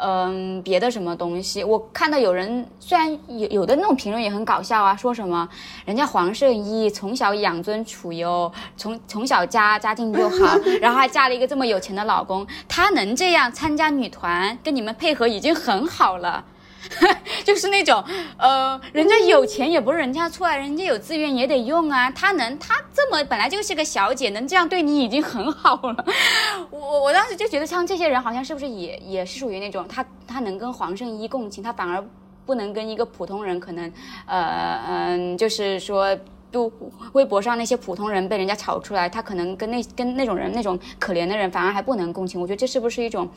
[0.02, 5.46] 嗯，别的什么东西，我看到有人虽然有有的那种评论也很搞笑啊，说什么
[5.84, 16.42] 人家黄圣依从小养尊处优，从 从小家家境就好，然后还嫁了一个这么有钱的老公，她能这样参加女团跟你们配合已经很好了。
[17.44, 18.02] 就是那种，
[18.36, 22.10] 呃，人家有钱也不是人家错啊，人家有资源也得用啊。
[22.10, 26.04] 他能，他这么本来就是个小姐，能这样对你已经很好了。
[26.70, 32.04] 我我当时就觉得，像这些人好像是不是也也是属于那种，他他能跟黄圣依共情，他反而
[32.44, 33.92] 不能跟一个普通人，可能，
[34.26, 36.16] 呃嗯，就是说，
[36.50, 36.70] 就
[37.12, 42.40] 微博上那些普通人被人家炒出来，他可能跟那跟那种人那种可怜的人，反而还不能共情。
[42.40, 43.30] 我觉得这是不是一种？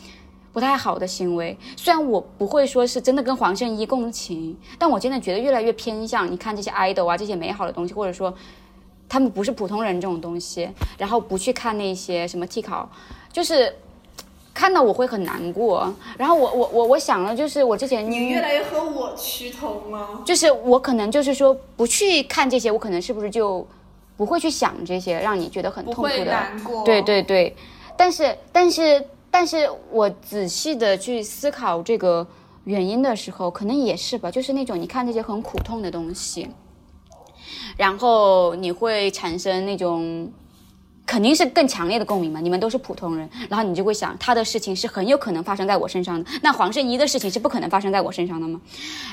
[0.53, 8.31] 不太好的行为，虽然我不会说是真的跟黄圣依共情，但我真的觉得越来越偏向你看这些 idol 啊，这些美好的东西，或者说
[9.09, 12.87] 他们不是普通人这种东西，然后不去看那些什么替考，
[13.31, 13.75] 就是
[14.53, 15.91] 看到我会很难过。
[16.19, 23.67] 然后我我我我想了，就是我之前你越来越和我趋同吗，就是我可能就是说不去看这些，我可能是不是就
[24.15, 26.47] 不会去想这些让你觉得很痛苦的。
[26.85, 27.55] 对对对，
[27.97, 29.03] 但是但是。
[29.33, 32.25] 但是我仔细的去思考这个
[32.65, 36.47] 原因的时候，可能也是吧，就是那种你看这些很苦痛的东西，
[37.75, 40.31] 然后你会产生那种
[41.07, 42.39] 肯定是更强烈的共鸣嘛。
[42.39, 48.61] 你们都是普通人，然后你就会想，他的事情是很有可能发生在我身上的，那黄圣依的事情是不可能发生在我身上的吗？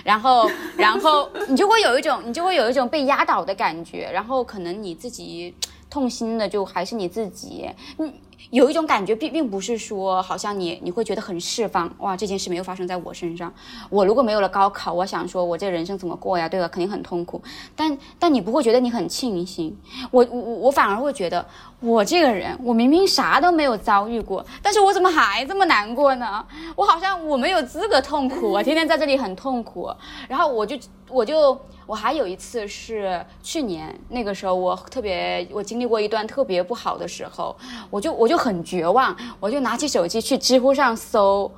[0.04, 5.54] 然后，然后你就会有一种，你就会有一种被压倒的感觉，然后可能你自己
[5.88, 8.12] 痛心的就还是你自己，你。
[8.50, 13.52] 有一种感觉，并并不是说，好像你你会觉得很释放，哇，这件事没有发生在我身上。
[13.90, 16.48] 我如果没有了高考，我想说，我这人生怎么过呀？
[16.48, 16.66] 对吧？
[16.66, 17.40] 肯定很痛苦。
[17.76, 19.76] 但但你不会觉得你很庆幸，
[20.10, 21.46] 我我我反而会觉得，
[21.80, 26.44] 我这个人，我明明啥都没有遭遇过，但是我怎么还这么难过呢？
[26.74, 29.90] 我好像我没有资格痛苦，我天天在这里很痛苦，
[30.28, 30.76] 然后我就
[31.10, 31.58] 我就。
[31.86, 37.56] 我还有一次是去年那个时候，我特别我经历过一段特别不好的时候，
[37.90, 41.50] 我就我就很绝望，我就拿起手机去知乎上搜。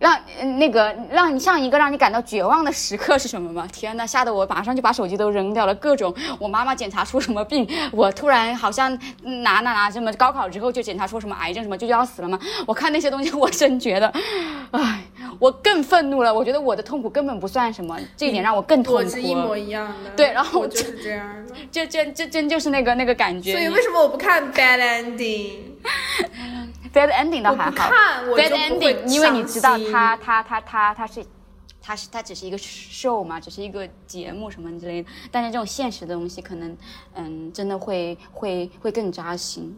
[0.00, 0.18] 让
[0.58, 3.68] 那个让你上一个让你感到绝望的时刻是什么吗？
[3.70, 5.74] 天呐，吓得我马上就把手机都扔掉了。
[5.74, 8.90] 各种我妈妈检查出什么病，我突然好像
[9.22, 12.40] 哪哪哪什么高考之后就检查出什么癌症什么就要死了吗？
[12.66, 14.10] 我看那些东西， 我真觉得，
[14.70, 15.04] 唉，
[15.38, 16.32] 我更愤怒了。
[16.32, 19.00] 我觉得我的痛苦根本不算什么，这一点让我更痛苦。
[19.02, 20.10] 我是一模一样的。
[20.16, 23.52] 对，然后我就是这样的，就真真真就是那个那个感觉。
[23.52, 25.16] 所以为什么我不看 bad
[26.92, 27.90] ending？bad ending 倒还好
[28.34, 31.24] ，bad ending，因为你知道他他他他他是，
[31.80, 35.08] 他是他只是一个 show 嘛，只是一个节目什么之类的。
[35.30, 36.76] 但是这种现实的东西，可能
[37.14, 39.76] 嗯，真的会会会更扎心，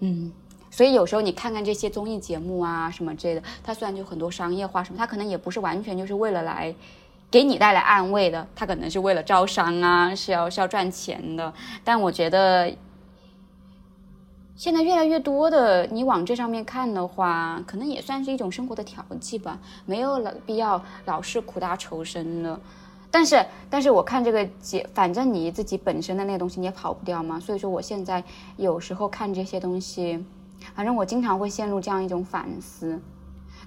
[0.00, 0.32] 嗯。
[0.68, 6.74] 所以有时候你看看这些综艺节目啊什么之类的，它虽然就很多商业化什么，它可能也不是完全就是为了来
[7.30, 11.54] 给你带来安慰的，它可能是为了招商啊，是要是要赚钱的。
[11.82, 12.70] 但我觉得。
[14.56, 22.58] 现在越来越多的，你往这上面看的话，可能也算是一种生活的调剂吧，没有了必要老是苦大仇深了。
[23.10, 27.38] 但是，但是我看这个节，反正你自己本身的那个东西你也跑不掉嘛。
[27.38, 28.24] 所以说，我现在
[28.56, 30.24] 有时候看这些东西，
[30.74, 32.98] 反正我经常会陷入这样一种反思。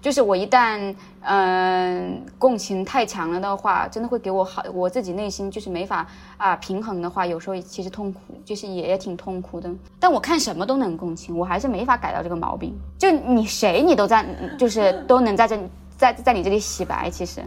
[0.02, 9.70] 就是我一旦嗯共情太强了的话，真的会给我好，我自己内心就是没法啊平衡的话，有时候其实痛苦，就是也也挺痛苦的。
[10.00, 12.74] 但我看什么都能共情，我还是没法改掉这个毛病。
[12.98, 14.26] 就你谁你都在，
[14.58, 15.60] 就是都能在这
[15.98, 17.42] 在在你这里洗白，其实。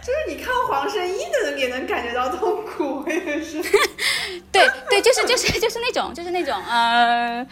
[0.00, 3.62] 就是你看黄圣依的人也能感觉到痛苦，我也是。
[4.52, 7.46] 对对，就是就是就是那种就是那种呃。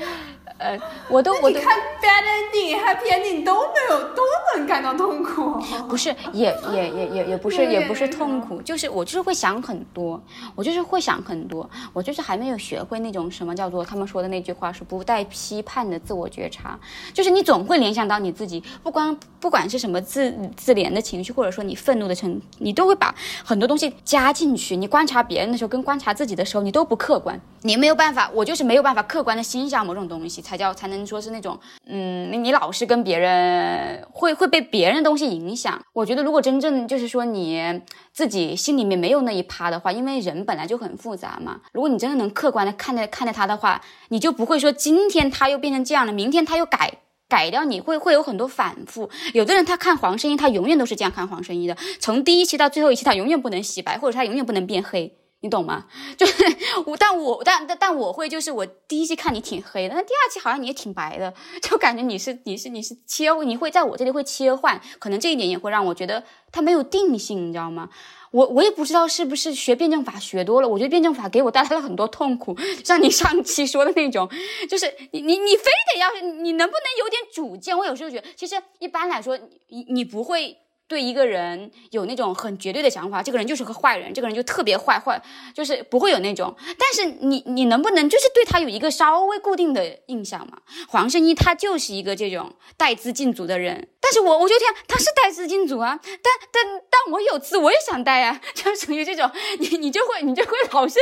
[0.59, 0.79] 呃，
[1.09, 4.23] 我都我都看 bad ending happy ending 都没有都
[4.57, 10.21] 能感到痛苦， 不是也也也也也不是也不是痛苦，就是我就是会想很多，
[10.55, 16.79] 我就是会想很多，我就是还没有学会那种什么叫做他们说的那句话是不带批判的自我觉察，
[17.13, 24.77] 就是你总会联想到你自己，不光不管是什么自自怜的情绪，或者说你愤怒的成，你都会把很多东西加进去。
[24.77, 30.42] 你观察别人的时候跟观察自己的时候，你都不客观，你没有办法，我就是没有办法客观的欣赏某种东西。
[30.43, 35.81] 才叫才能说是那种，嗯，你你老是跟别人会会被别人的东西影响。
[35.93, 37.81] 我觉得如果真正就是说你
[38.13, 41.61] 自己心里面没有那一趴的话，因为人本来就很复杂嘛。
[41.73, 46.99] 如果你真的能客观的看待看待他的话，你就不会说今天他又变成这样了，明天他又改。
[47.29, 55.87] 改掉你会会有很多反复，有的人他看黄圣依，他永远都是这样看黄圣依的，从第一期到最后一期，他永远不能洗白，或者他永远不能变黑，你懂吗？
[56.17, 56.45] 就是
[56.87, 67.91] 我，但我但但但我会就是我第一期看你挺黑的，那第二期好像你也挺白的， 就感觉你是你是你是切，你会在我这里会切换，可能这一点也会让我觉得他没有定性，你知道吗？
[68.31, 74.27] 我我也不知道是不是学辩证法学多了，我觉得辩证法给我带来了很多痛苦，像你上期说的那种，
[74.71, 76.09] 就是你你你非得要，
[76.41, 77.77] 你能不能有点主见？
[77.77, 79.37] 我有时候觉得，其实一般来说，
[79.69, 80.57] 你你不会。
[80.93, 85.19] 对一个人有那种很绝对的想法，这个人就是个坏人，这个人就特别坏坏，
[85.55, 86.55] 就是不会有那种。
[86.79, 90.59] 但是你你能不能就是对他有一个稍微固定的印象嘛？
[90.89, 99.31] 黄圣依他就是一个这种带资进组的人，但是我我就天他是带资进组啊，但但但我有资我也想带啊， 就属于这种，
[99.61, 100.99] 你你就会你就会老是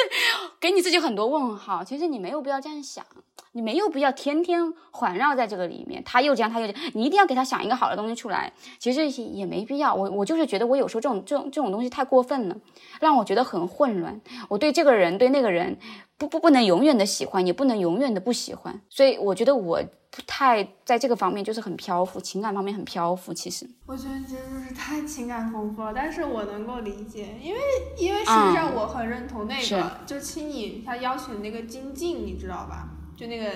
[0.60, 1.82] 给你自己很多问号。
[1.82, 3.04] 其实你没有必要这样想。
[3.52, 8.52] 你没有必要天天环绕在这个里面，他又这样，他又这样，你一定要给他想一个好的东西出来。
[8.78, 12.54] 其实也没必要，我我就是觉得我有时候这种这种这种东西太过分了，
[13.00, 14.20] 让我觉得很混乱。
[14.48, 15.76] 我对这个人对那个人
[16.16, 18.80] 不不不能永远的喜欢，也不能永远的不喜欢。
[18.88, 23.32] 所以我觉得我不太在这个方面就是很漂浮，情感方面很漂浮。
[23.32, 27.60] 其实我觉得真的是太情感丰富了，但是我能够理解，因为
[27.96, 32.88] 因为事实上我很认同那个，就青你他邀请的那个金靖，你知道吧？
[33.16, 33.50] 就那个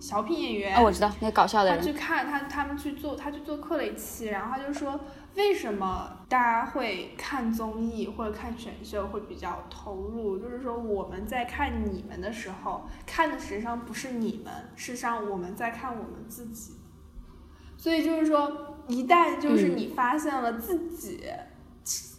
[0.00, 1.78] 小品演员，哦，我知道那个搞笑的人。
[1.78, 4.98] 他去看他，他们去做，他去做客了一期，然后他就说，
[5.40, 10.38] 为什么大家会看综艺或者看选秀会比较投入？
[10.38, 16.74] 就是说我们在看你们的时候，看的实际上不是你们，事实上我们在看我们自己。
[17.78, 21.24] 所以就是说，一旦就是你发现了自己，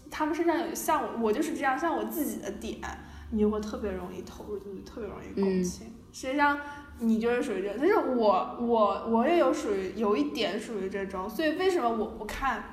[0.10, 2.80] 他们身上有像我，我就是这样，像我自己的点，
[3.30, 5.94] 你就会特别容易投入进去，特别容易共情。
[6.12, 6.60] 实际上，
[6.98, 12.64] 你就是属于这，但是我我我也有属于有一点属于这种，所以为什么我不看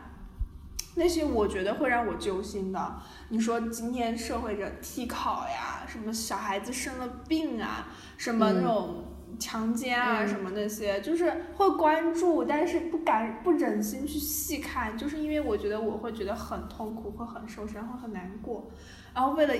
[0.98, 2.96] 那些我觉得会让我揪心的？
[3.28, 9.04] 你说今天社会这替考呀，什么小孩子生了病啊，什么那种
[9.38, 18.68] 强奸啊，什么那些，就是会关注，但是不敢不忍心去细看，就是因为我觉得我会觉得很痛苦，会很受伤，会很难过，
[19.14, 19.54] 然后为了。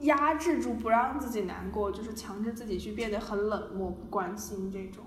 [0.00, 5.04] 压制住不让自己难过，就是强制自己去变得很冷漠、不关心这种，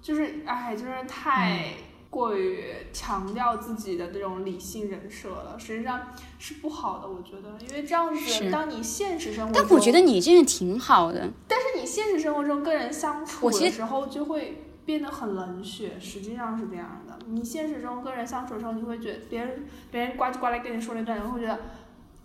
[0.00, 1.74] 就是哎，就是太
[2.16, 2.64] 过于
[2.94, 6.00] 强调自己的这种理性人设了，实际上
[6.38, 21.60] 是不好的，我觉得，因为这样子，当你现实生活，但我觉得你这个挺好的，但是你现实生活中跟人相处的时候就会变得很冷血，实际上是这样的，你现实中跟人相处的时候，你会觉得别人别人呱唧呱来跟你说了一段，然后会觉得，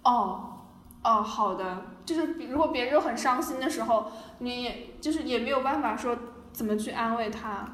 [0.03, 0.47] 哦。
[1.03, 6.15] 哦，好的，就是如果别人很伤心的时候，你也就是也没有办法说
[6.53, 7.67] 怎么去安慰他，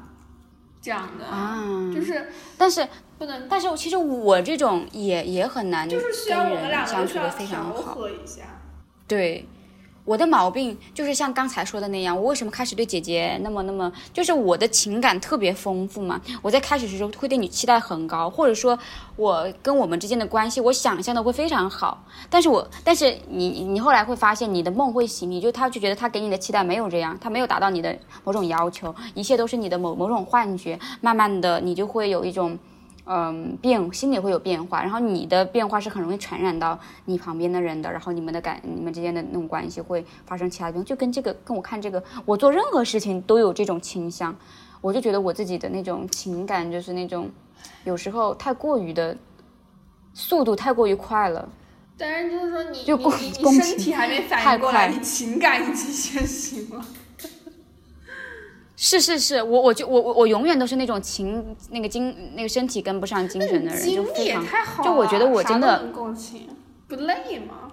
[0.88, 8.44] 这样的，就是，但是不能，但是其实我这种也也很难跟人相处的非常好，一下，
[9.06, 9.46] 对。
[10.08, 16.18] 我的毛病就是像刚才说的那样，我为什么开始对姐姐那么那么，就是我的情感特别丰富嘛。
[16.40, 18.78] 我在开始的时候会对你期待很高，或者说
[19.16, 22.02] 我跟我们之间的关系，我想象的会非常好。
[22.30, 27.94] 但是我，但是你你后来会发现你的梦会醒，你就他就觉得他给你的期待没有这样，他没有达到你的
[28.24, 30.78] 某种要求，一切都是你的某某种幻觉。
[31.02, 32.58] 慢慢的，你就会有一种。
[33.10, 44.36] 嗯，变心里会有变化，然后你的变化是很容易传染到你旁边的人的，然后你们的感，你们之间的那种关系会发生其他变化，就跟这个，跟我看这个，我做任何事情都有这种倾向，
[44.82, 47.30] 我就觉得我自己的那种情感就是那种，
[47.84, 49.16] 有时候太过于的，
[50.12, 51.48] 速度太过于快了。
[51.96, 56.84] 但是就是说你，你你身体还没反应过来，你情感已经先行了。
[58.80, 64.46] 是是是，我我就我我我永远都是那种情那个精那个身体跟不上精神的人，就非常
[64.84, 65.84] 就我觉得我真的
[66.86, 67.67] 不累吗？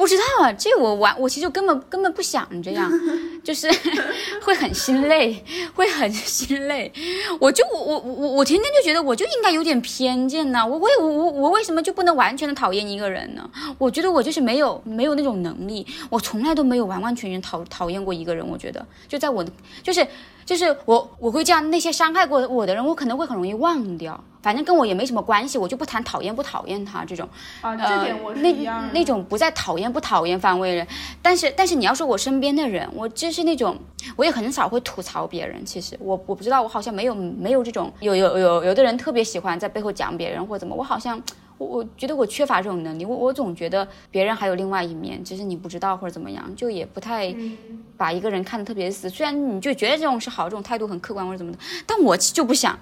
[0.00, 2.90] 不知道啊，这我完，我其实根本根本不想这样，
[3.44, 3.70] 就是
[4.42, 6.90] 会很心累，会很心累。
[7.38, 10.66] 我就我我我我天天就觉得我就应该有点偏见呢。
[10.66, 13.50] 我为我我我为什么就不能完全的讨厌一个人呢？
[13.76, 18.48] 我觉得我就是没有没有那种能力，我从来都没有完完全全讨讨厌过一个人。
[18.48, 19.52] 我觉得就在我的
[19.82, 20.06] 就是。
[20.50, 24.20] 就是我我会这样，那些伤害过我的人，我可能会很容易忘掉。
[24.42, 27.28] 反正跟我也没什么关系，我就不谈讨厌不讨厌他这种。
[27.60, 28.90] 啊，这呃点我是那。
[28.92, 30.84] 那种不在讨厌不讨厌范围人，
[31.22, 33.78] 但是但是你要说我身边的人，我就是那种
[34.16, 35.64] 我也很少会吐槽别人。
[35.64, 41.22] 其实我我不知道，我好像没有没有这种有有有有的人特别喜欢在背后讲别人或者怎么，我好像
[41.60, 49.10] 我我觉得我缺乏这种能力，我我总觉得别人还有另外一面，只是你不知道或者怎么样，就也不太嗯把一个人看得特别死。
[49.10, 52.78] 虽然你就觉得这种是好，这种态度很客观或者怎么的，但我就不想，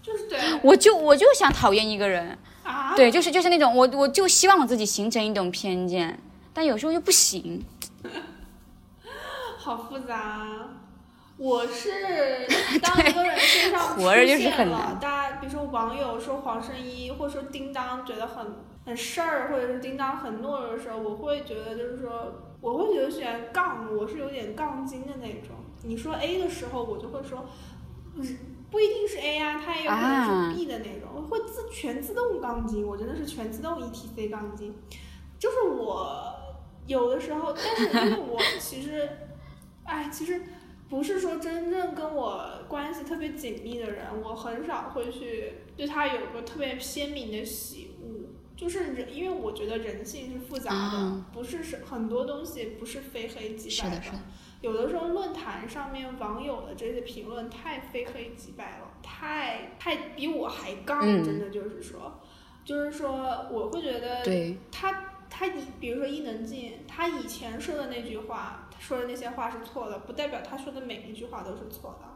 [0.00, 2.38] 就是对我就我就想讨厌一个人。
[2.62, 6.16] 啊，对，就是就是那种我我就希望我自己形成一种偏见，
[6.54, 7.64] 但有时候又不行。
[9.58, 10.68] 好复杂啊。
[11.42, 11.90] 我是
[12.82, 18.46] 当一个人身上活着就是出现了很难大家比如说网友说黄圣依，或者说叮当觉得很
[18.84, 22.30] 很事儿，或者是叮当很懦弱的时候，我会觉得就是说，
[22.60, 25.56] 我会觉得喜欢杠，我是有点杠精的那种。
[25.82, 27.46] 你说 A 的时候，我就会说，
[28.14, 28.22] 嗯
[28.70, 34.74] 不一定是 A 啊，它也有可能啊是 B 的那种，我会自全自动杠精，我真的是全自动 ETC 杠精。
[35.38, 36.34] 就是我
[36.86, 39.08] 有的时候，但是因为我其实，
[39.84, 40.40] 哎，其实
[40.90, 48.28] 不是说真正跟我关系特别紧密的人，我很少会去对他有个特别鲜明的喜恶。
[48.56, 54.18] 就是人，因为我觉得人性是复杂的，啊不是是很多东西不是非黑即白是的，是的，
[54.60, 62.20] 有的时候论坛上面网友的这些评论太非黑即白了，太太比我还杠，嗯真的就是说，
[62.62, 72.08] 就是说我会觉得对，他他以比如说伊能静，他以前说的那句话，他说的那些话是错的，不代表他说的每一句话都是错的。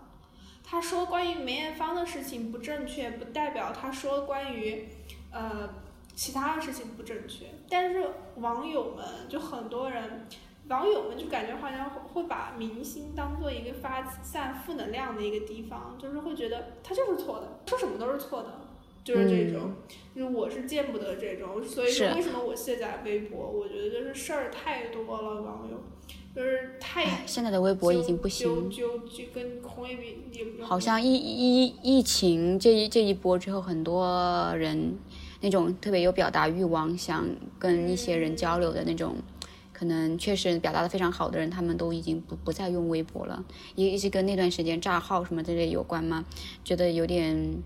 [0.65, 4.89] 他说关于梅艳芳的事情不正确，不代表他说关于
[5.31, 5.69] 呃
[6.15, 7.47] 其他的事情不正确。
[7.69, 8.03] 但是
[8.36, 10.27] 网友们就很多人，
[10.69, 18.61] 网友们就感觉好像会会把明星当做一个发散负能量的一个地方，就是会觉得他就是错的，说什么都是错的，
[19.05, 19.70] 就是这种。
[20.15, 23.47] 就是我是见不得这种，所以说为什么我卸载微博？
[23.47, 25.78] 我觉得就是事儿太多了，网友
[26.35, 28.69] 就是太哎，现在的微博已经不行。
[28.69, 34.98] 就就就跟红卫兵也不好像疫疫疫情这一这一波之后，很多人
[35.40, 37.24] 那种特别有表达欲望，想
[37.59, 39.15] 跟一些人交流的那种，
[39.73, 43.44] 可能确实表达的非常好的人，他们都已经不不再用微博了，
[43.77, 46.24] 也也是跟那段时间炸号什么之类有关吗，
[46.65, 47.62] 觉得有点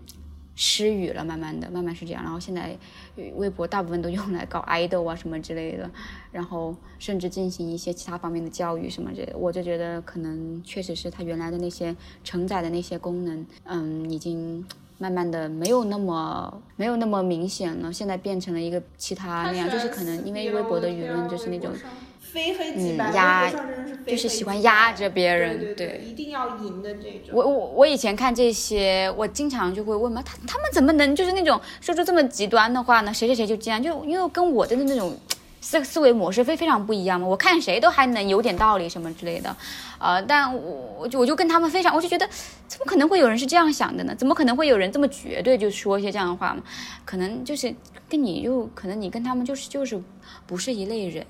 [0.60, 2.20] 失语了，慢慢的，慢慢是这样。
[2.20, 2.76] 然后现在
[3.14, 5.88] 呃微博大部分都用来搞爱豆啊什么之类的，
[6.32, 9.38] 然后甚至进行一些其他方面的教育什么之类的。
[9.38, 11.94] 我就觉得可能确实是它原来的那些
[12.24, 14.66] 承载的那些功能，嗯，已经。
[15.00, 21.70] 慢慢的没有那么没有那么明显了，现在变成了一个其他那样，就是可能因为微博的舆论就是那种
[22.32, 23.52] 非黑即白，
[24.06, 27.30] 就是喜欢压着别人对对对一定要赢的这种。
[27.32, 33.12] 我我我以前看这些，我经常就会问嘛，他他们怎么能就是那种说出这么极端的话呢？
[33.12, 35.16] 谁谁谁就这样，就因为跟我的那种
[35.60, 37.26] 思思维模式非非常不一样嘛。
[37.26, 39.56] 我看谁都还能有点道理什么之类的，
[39.98, 42.28] 呃，但我我就我就跟他们非常，我就觉得
[42.66, 44.14] 怎么可能会有人是这样想的呢？
[44.14, 46.62] 怎么可能会有人这么绝对就说一些这样的话嘛？
[47.04, 47.74] 可能就是
[48.08, 50.00] 跟你就可能你跟他们就是就是
[50.46, 51.26] 不是一类人。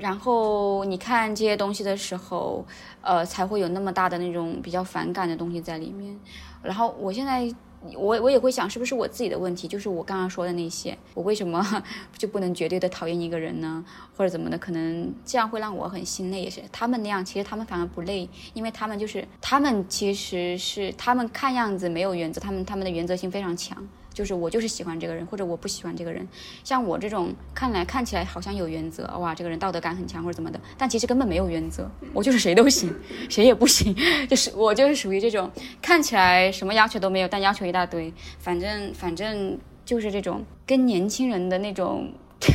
[0.00, 2.64] 然后你看这些东西的时候，
[3.00, 6.18] 呃，才会有那么大的那种比较反感的东西在里面。
[6.62, 7.48] 然后我现在，
[7.94, 9.68] 我我也会想，是不是我自己的问题？
[9.68, 11.64] 就是我刚刚说的那些，我为什么
[12.18, 13.84] 就不能绝对的讨厌一个人呢？
[14.16, 14.58] 或者怎么的？
[14.58, 23.86] 可能这样会让我很心累，也是他们那样，其实他们反而不累，因为他们就是他们其实是他们看样子没有原则，他们他们的原则性非常强。
[24.18, 26.26] 就是我就是喜欢这个人，或者我不喜欢这个人。
[26.64, 31.88] 像我这种看来看起来好像有原则，哇，这个人道德感很强或者怎么的，但其实根本没有原则。
[32.12, 32.92] 我就是谁都行，
[33.30, 33.94] 谁也不行，
[34.28, 35.48] 就是我就是属于这种
[35.80, 38.12] 看起来什么要求都没有，但要求一大堆。
[38.40, 42.12] 反正反正就是这种跟年轻人的那种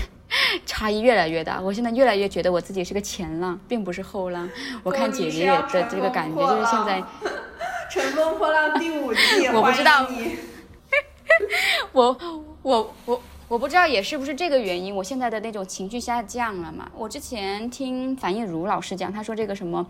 [0.67, 1.61] 差异越来越大。
[1.61, 4.49] 我现在越来越觉得我自己是个前浪，并不是后浪。
[4.83, 7.01] 我看姐姐也的这个感觉就是现在。
[7.89, 10.35] 乘风破浪第五季， 我不知道你
[11.91, 12.17] 我
[12.61, 16.89] 我我我不知道也是不是这个原因，我现在的那种情绪下降了嘛？
[16.97, 19.85] 我之前听樊亦茹老师讲，他说这个什么，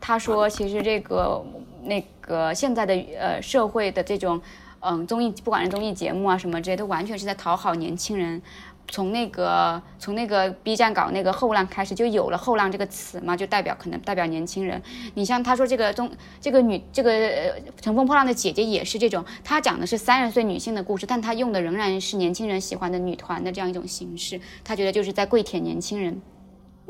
[0.00, 1.44] 他说其实这个
[1.82, 4.40] 那个现在的呃社会的这种
[4.80, 8.40] 嗯综艺，不管是综艺节目啊什么这些，都完全是在讨好年轻人。
[8.88, 14.80] 从那个从那个 B 站搞那个后浪开始，就有了后浪这个词嘛，就代表可能代表年轻人。
[15.14, 26.20] 你像他说这个中这个女这个呃乘风破浪的姐姐也是这种，她讲的是三十岁女性的故事，但她用的仍然是年轻人喜欢的女团的这样一种形式，她觉得就是在跪舔年轻人。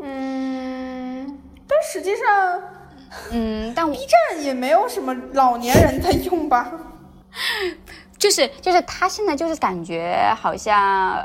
[0.02, 1.38] 嗯，
[1.68, 2.60] 但实际上，
[3.30, 6.72] 嗯，但 B 站也没有什么老年人在用吧？
[8.18, 11.22] 就是就是他现在就是感觉好像，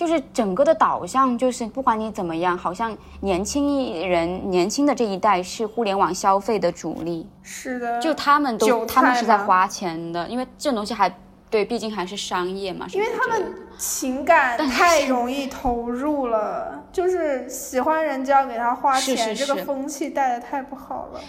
[0.00, 11.14] 就是整个的导向就是不管你怎么样，好像年轻人年轻的这一代是互联网消费的主力，是的，就他们都他们是在花钱的，因为这种东西还
[11.50, 21.20] 对，毕竟还是商业嘛，因为他们情感太容易投入了，就是喜欢人就要给他花钱，是是这个风气带的太不好了。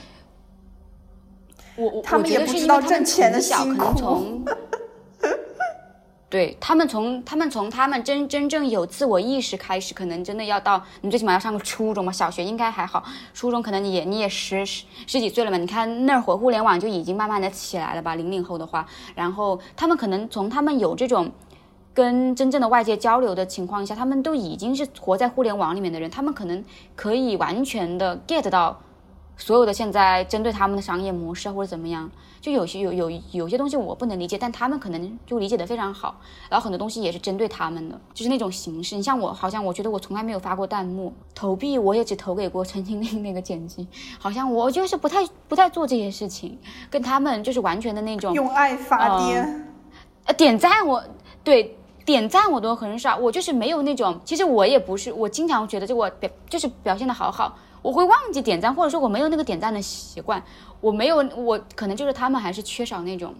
[1.75, 4.45] 我我他们也不知道挣钱的辛苦从，
[6.31, 13.03] 对他们从他们从他们真真正有自我意识开始，可能真的要到你最起码要上个初中嘛，小学应该还好，
[13.33, 21.31] 初中可能你也你也十十十几岁了嘛，你看那会儿互联网就已经慢慢的起来了吧，零零后的话，然后他们可能从他们有这种。
[21.93, 26.63] 跟真正的外界交流的情况下，他们都已经是活在互联网里面的人，他们可能
[26.95, 28.79] 可以完全的 get 到
[29.35, 32.09] 所有的现在针对他们的商业模式或者怎么样，
[32.41, 36.19] 就有些有有有些东西我不能理解，但他们可能就理解的非常好，
[36.49, 38.95] 然后很多东西也是针对他们的，就是那种形式。
[38.95, 43.87] 你像我，好像我觉得我从来没有发过弹幕，投币我也只投给过陈情令那个剪辑，
[44.19, 46.57] 好像我就是不太不太做这些事情，
[46.89, 49.71] 跟他们就是完全的那种用爱发电，
[50.25, 51.03] 呃点赞我
[51.43, 51.77] 对。
[52.03, 54.19] 点赞我都很少，我就是没有那种。
[54.25, 60.43] 其实我也不是，我经常觉得就我表就是表现的好好，我会忘记点赞，或者说我没有那个点赞的习惯。
[60.79, 63.35] 我没有，我可能就是他们还是缺少那种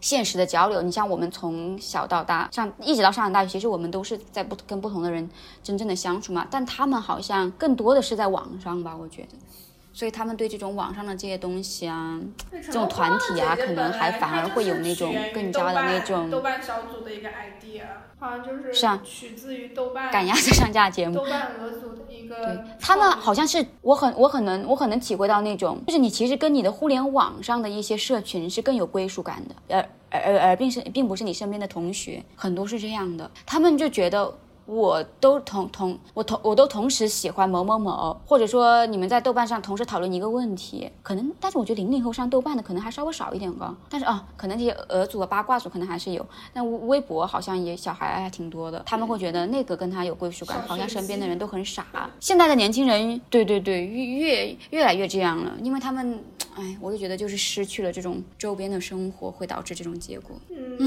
[0.00, 0.82] 现实的交流。
[0.82, 5.28] 你像我们从小到大上一直到上了大学，其实我们都是在不跟不同的人
[5.62, 9.28] 真正的相处嘛，但他们好像更多的是在网上吧，我觉得。
[9.92, 12.20] 所以他们对这种网上的这些东西啊，
[12.52, 17.82] 这种团体啊可能还反而会有那种更加的那种豆瓣小组的一个 idea，
[18.20, 21.16] 好像就是是啊取自于豆瓣赶鸭子上架节目。
[21.16, 34.32] 豆瓣俄组的一个对他们好像是我很我很能我很能体会到那种，就是你其实跟你的互联网上的一些社群是更有归属感的，而而而而并是并不是你身边的同学，很多是这样的，他们就觉得。
[34.68, 51.86] 我都同同我同我都同时喜欢某某某，或者说你们在豆瓣上同时讨论一个问题，可能但是我觉得零零后上豆瓣的可能还稍微少一点吧，但是啊，可能这些俄组啊八卦组可能还是有，但微博好像也小孩还挺多的，他们会觉得那个跟他有归属感，好像身边的人都很傻。
[52.20, 56.22] 现在的年轻人，对对对，越越越来越这样了，因为他们，
[56.54, 60.36] 哎，我就觉得就是失去了这种周边的生活，会导致这种结果。
[60.50, 60.78] 嗯，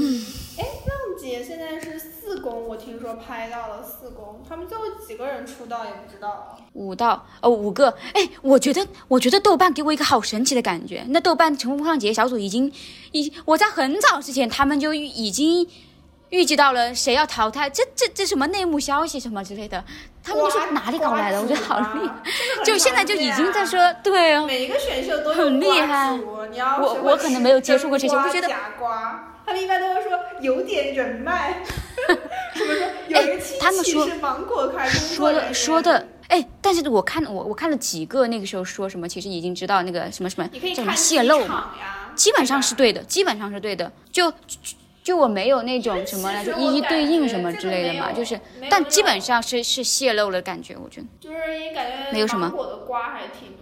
[0.56, 6.58] 哎，浪姐现在是四公，我听说拍到了四公，他们最后几个人出道也不知道。
[6.72, 11.04] 五道哦五个，哎，我觉得我觉得豆瓣给我一个好神奇的感觉。
[11.10, 12.72] 那豆瓣乘风破浪姐姐小组已经，
[13.12, 15.68] 已我在很早之前他们就已经
[16.30, 19.84] 预计到了谁要淘汰，这这这什么内幕消息什么之类的，
[20.24, 21.40] 他们都是哪里搞来的？
[21.40, 28.48] 我觉得好厉害，就现在就已经在说，对啊，每一个选秀都有很厉害我我可能没有接触过这些我就觉得。
[29.52, 31.62] 他们一般都会说有点人脉，
[32.54, 41.74] 什么说 有一个亲哎他们说戚是芒果开工作说的人员说的，哎，但是我看我我看了几个那个时候说什么，其实已经知道那个什么什么叫什么泄露嘛，
[42.14, 44.36] 基本上是对的，基本上是对的，就就
[45.04, 51.06] 就我没有那种什么来着一一对应什么之类的嘛，就是，但基本上是是泄露了感觉，我觉得。
[51.20, 53.61] 就是也感觉没有什么芒果的瓜还挺多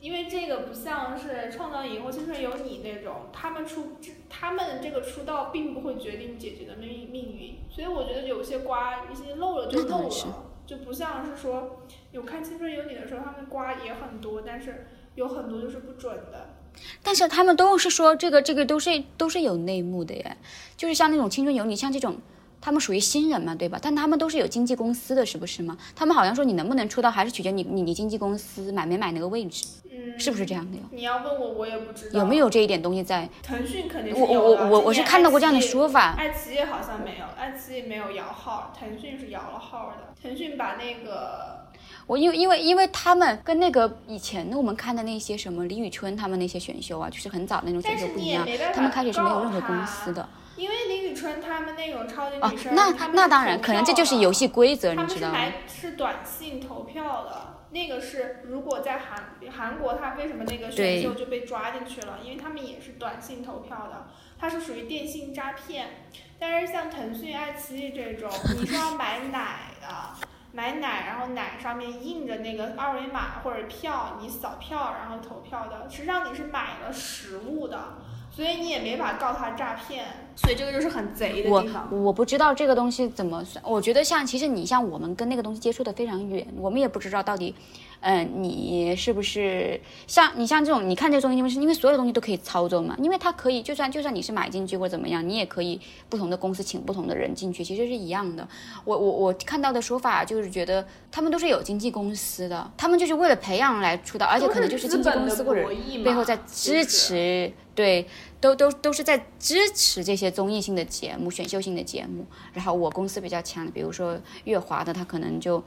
[0.00, 3.96] 因为这个不像是创造营或青春有你那种，他们出
[4.30, 11.82] 他们这个出道并不会决定姐姐的命命运，所以我觉得有些瓜一些漏了就漏了，就不像是说
[12.12, 14.86] 有看青春有你的时候，他们瓜也很多，但是
[15.16, 16.56] 有很多就是不准的。
[17.02, 20.36] 但是他们都是说这个这个都是都是有内幕的耶，
[20.76, 22.16] 就是像那种青春有你，像这种。
[22.62, 23.78] 他们属于新人嘛，对吧？
[23.80, 25.78] 但他们都是有经纪公司的，是不是吗？
[25.96, 30.82] 他们好像说你能不能出道，还是取决你你你经纪公司买没买那个位置，嗯，是不是这样的哟？
[30.92, 33.28] 你要问我，我也不知道有没有这一点东西在？
[33.42, 40.14] 腾讯肯定是我有我我我我是看到过这样的说法，爱奇艺好像没有，爱奇艺没有摇号，腾讯是摇了号的。
[40.22, 41.66] 腾讯把那个
[42.06, 52.74] 我因为因为因为他们跟那个以前的我们看的那些什么李宇春他们那些选秀啊，就是很早那种选秀不一样他们开始是没有任何公司的因为李宇春他们那种超级哦女生，。
[52.74, 55.34] 那那当然，可能这就是游戏规则，你知道吗？
[55.34, 62.18] 买是短信投票的，那个是如果在韩韩国，他为什么那个选秀就被抓进去了？
[62.24, 66.08] 因为他们也是短信投票的，它是属于电信诈骗。
[66.38, 77.98] 但是像腾讯、爱奇艺这种，你是要买奶的，买奶，然后奶上面印着那个二维码或者票，你扫票然后投票的，实际上你是买了实物的，
[78.40, 80.06] 所以你也没法告他诈骗。
[80.34, 81.86] 所以这个就是很贼的我地方。
[81.92, 87.54] 我不知道这个东西怎么算，我觉得像其实你像我们跟那个东西接触的非常远，我们也不知道到底，
[88.00, 92.96] 嗯、你是不是像你像这种，你看这个综艺节目，是因为所有的东西都可以操作嘛？
[92.98, 98.48] 因为它可以，就算就算你是买进去或者怎么样，你也可以不同的公司请不同的人进去，其实是一样的。
[98.86, 105.68] 我我我看到的说法就是觉得他们都是有经纪公司的，他们就是为了培养来出道，而且可能就是经纪公司或者
[106.02, 108.06] 背后在支持，对，
[108.40, 112.26] 都都都是在支持这些综艺性的节目、选秀性的节目。
[112.52, 115.62] 然后我公司比较强的，比如说乐华的，他可能就。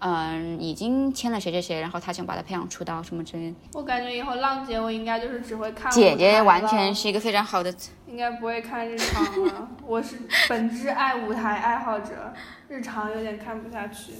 [0.00, 3.56] 嗯，已经签了谁谁谁，然后他想把他培养出道什么之类的。
[3.72, 7.74] 我感觉以后浪姐我应该就是只会看姐姐完全是一个非常好的，
[8.06, 9.68] 应该不会看日常了。
[9.84, 10.16] 我是
[10.48, 12.32] 本质爱舞台爱好者，
[12.68, 14.12] 日常有点看不下去。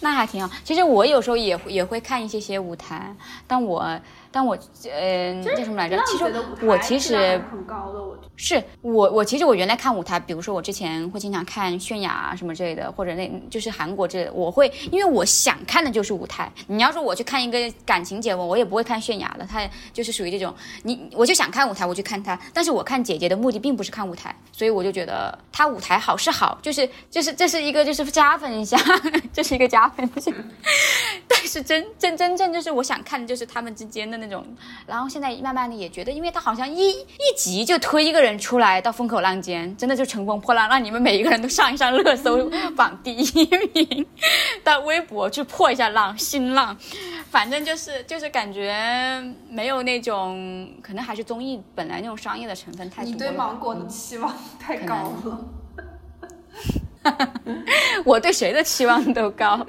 [0.00, 0.54] 那还挺好。
[0.64, 3.14] 其实我有时候也也会看一些些舞台，
[3.46, 4.00] 但我
[4.36, 4.54] 但我
[4.84, 5.98] 呃叫什么来着？
[6.06, 6.24] 其实
[6.60, 7.16] 我其实是
[7.50, 8.18] 很高的，我。
[8.38, 16.52] 是我，我其实我原来看舞台，比如说我之前会经常看泫雅啊什么之类的，或者那就是韩国之类的，我会因为我想看的就是舞台。
[16.66, 22.38] 你要说我去看一个感情节目，我也不会看泫雅的，她就是属于这种，你我就想看舞台，我去看她。
[22.52, 28.78] 但是我看姐姐的目的并不是看舞台，所以我就觉得她舞台好是好，就是就是这是一个就是加分项，
[29.32, 30.34] 这是一个加分项。
[31.26, 34.44] 但是真真真正就是我想看的就是他们之间的那种，
[34.86, 44.06] 然后现在慢慢的也觉得，因为他好像一一集就推一个人出来到风口浪尖，真的就乘风破浪，让你们每一个人都上一上热搜榜 第一名，
[44.64, 46.76] 到微博去破一下浪，新浪，
[47.30, 53.44] 反正就是就是感觉没有那种，可能还是综艺本来那种商业的成分太你对多了吧。
[53.46, 54.94] 芒果的期望太高
[55.24, 55.38] 了。
[58.04, 59.66] 我对谁的期望都高。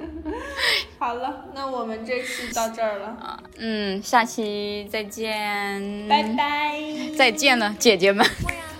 [0.98, 6.78] 好了，那我们这期到这儿了，嗯，下期再见，拜拜。
[7.16, 8.26] 再见了，姐姐们。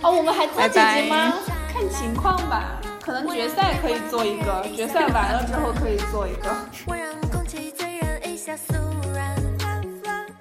[0.03, 1.35] 哦，我们还做拜姐姐拜吗？
[1.73, 6.55] 看情况吧，可能决赛可以做一个，决赛完了之后可以做一个。
[6.87, 8.75] 我让空气醉人，一下肃
[9.15, 9.37] 然。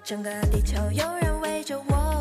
[0.03, 1.77] 整个地球有人围着。
[1.77, 2.16] 我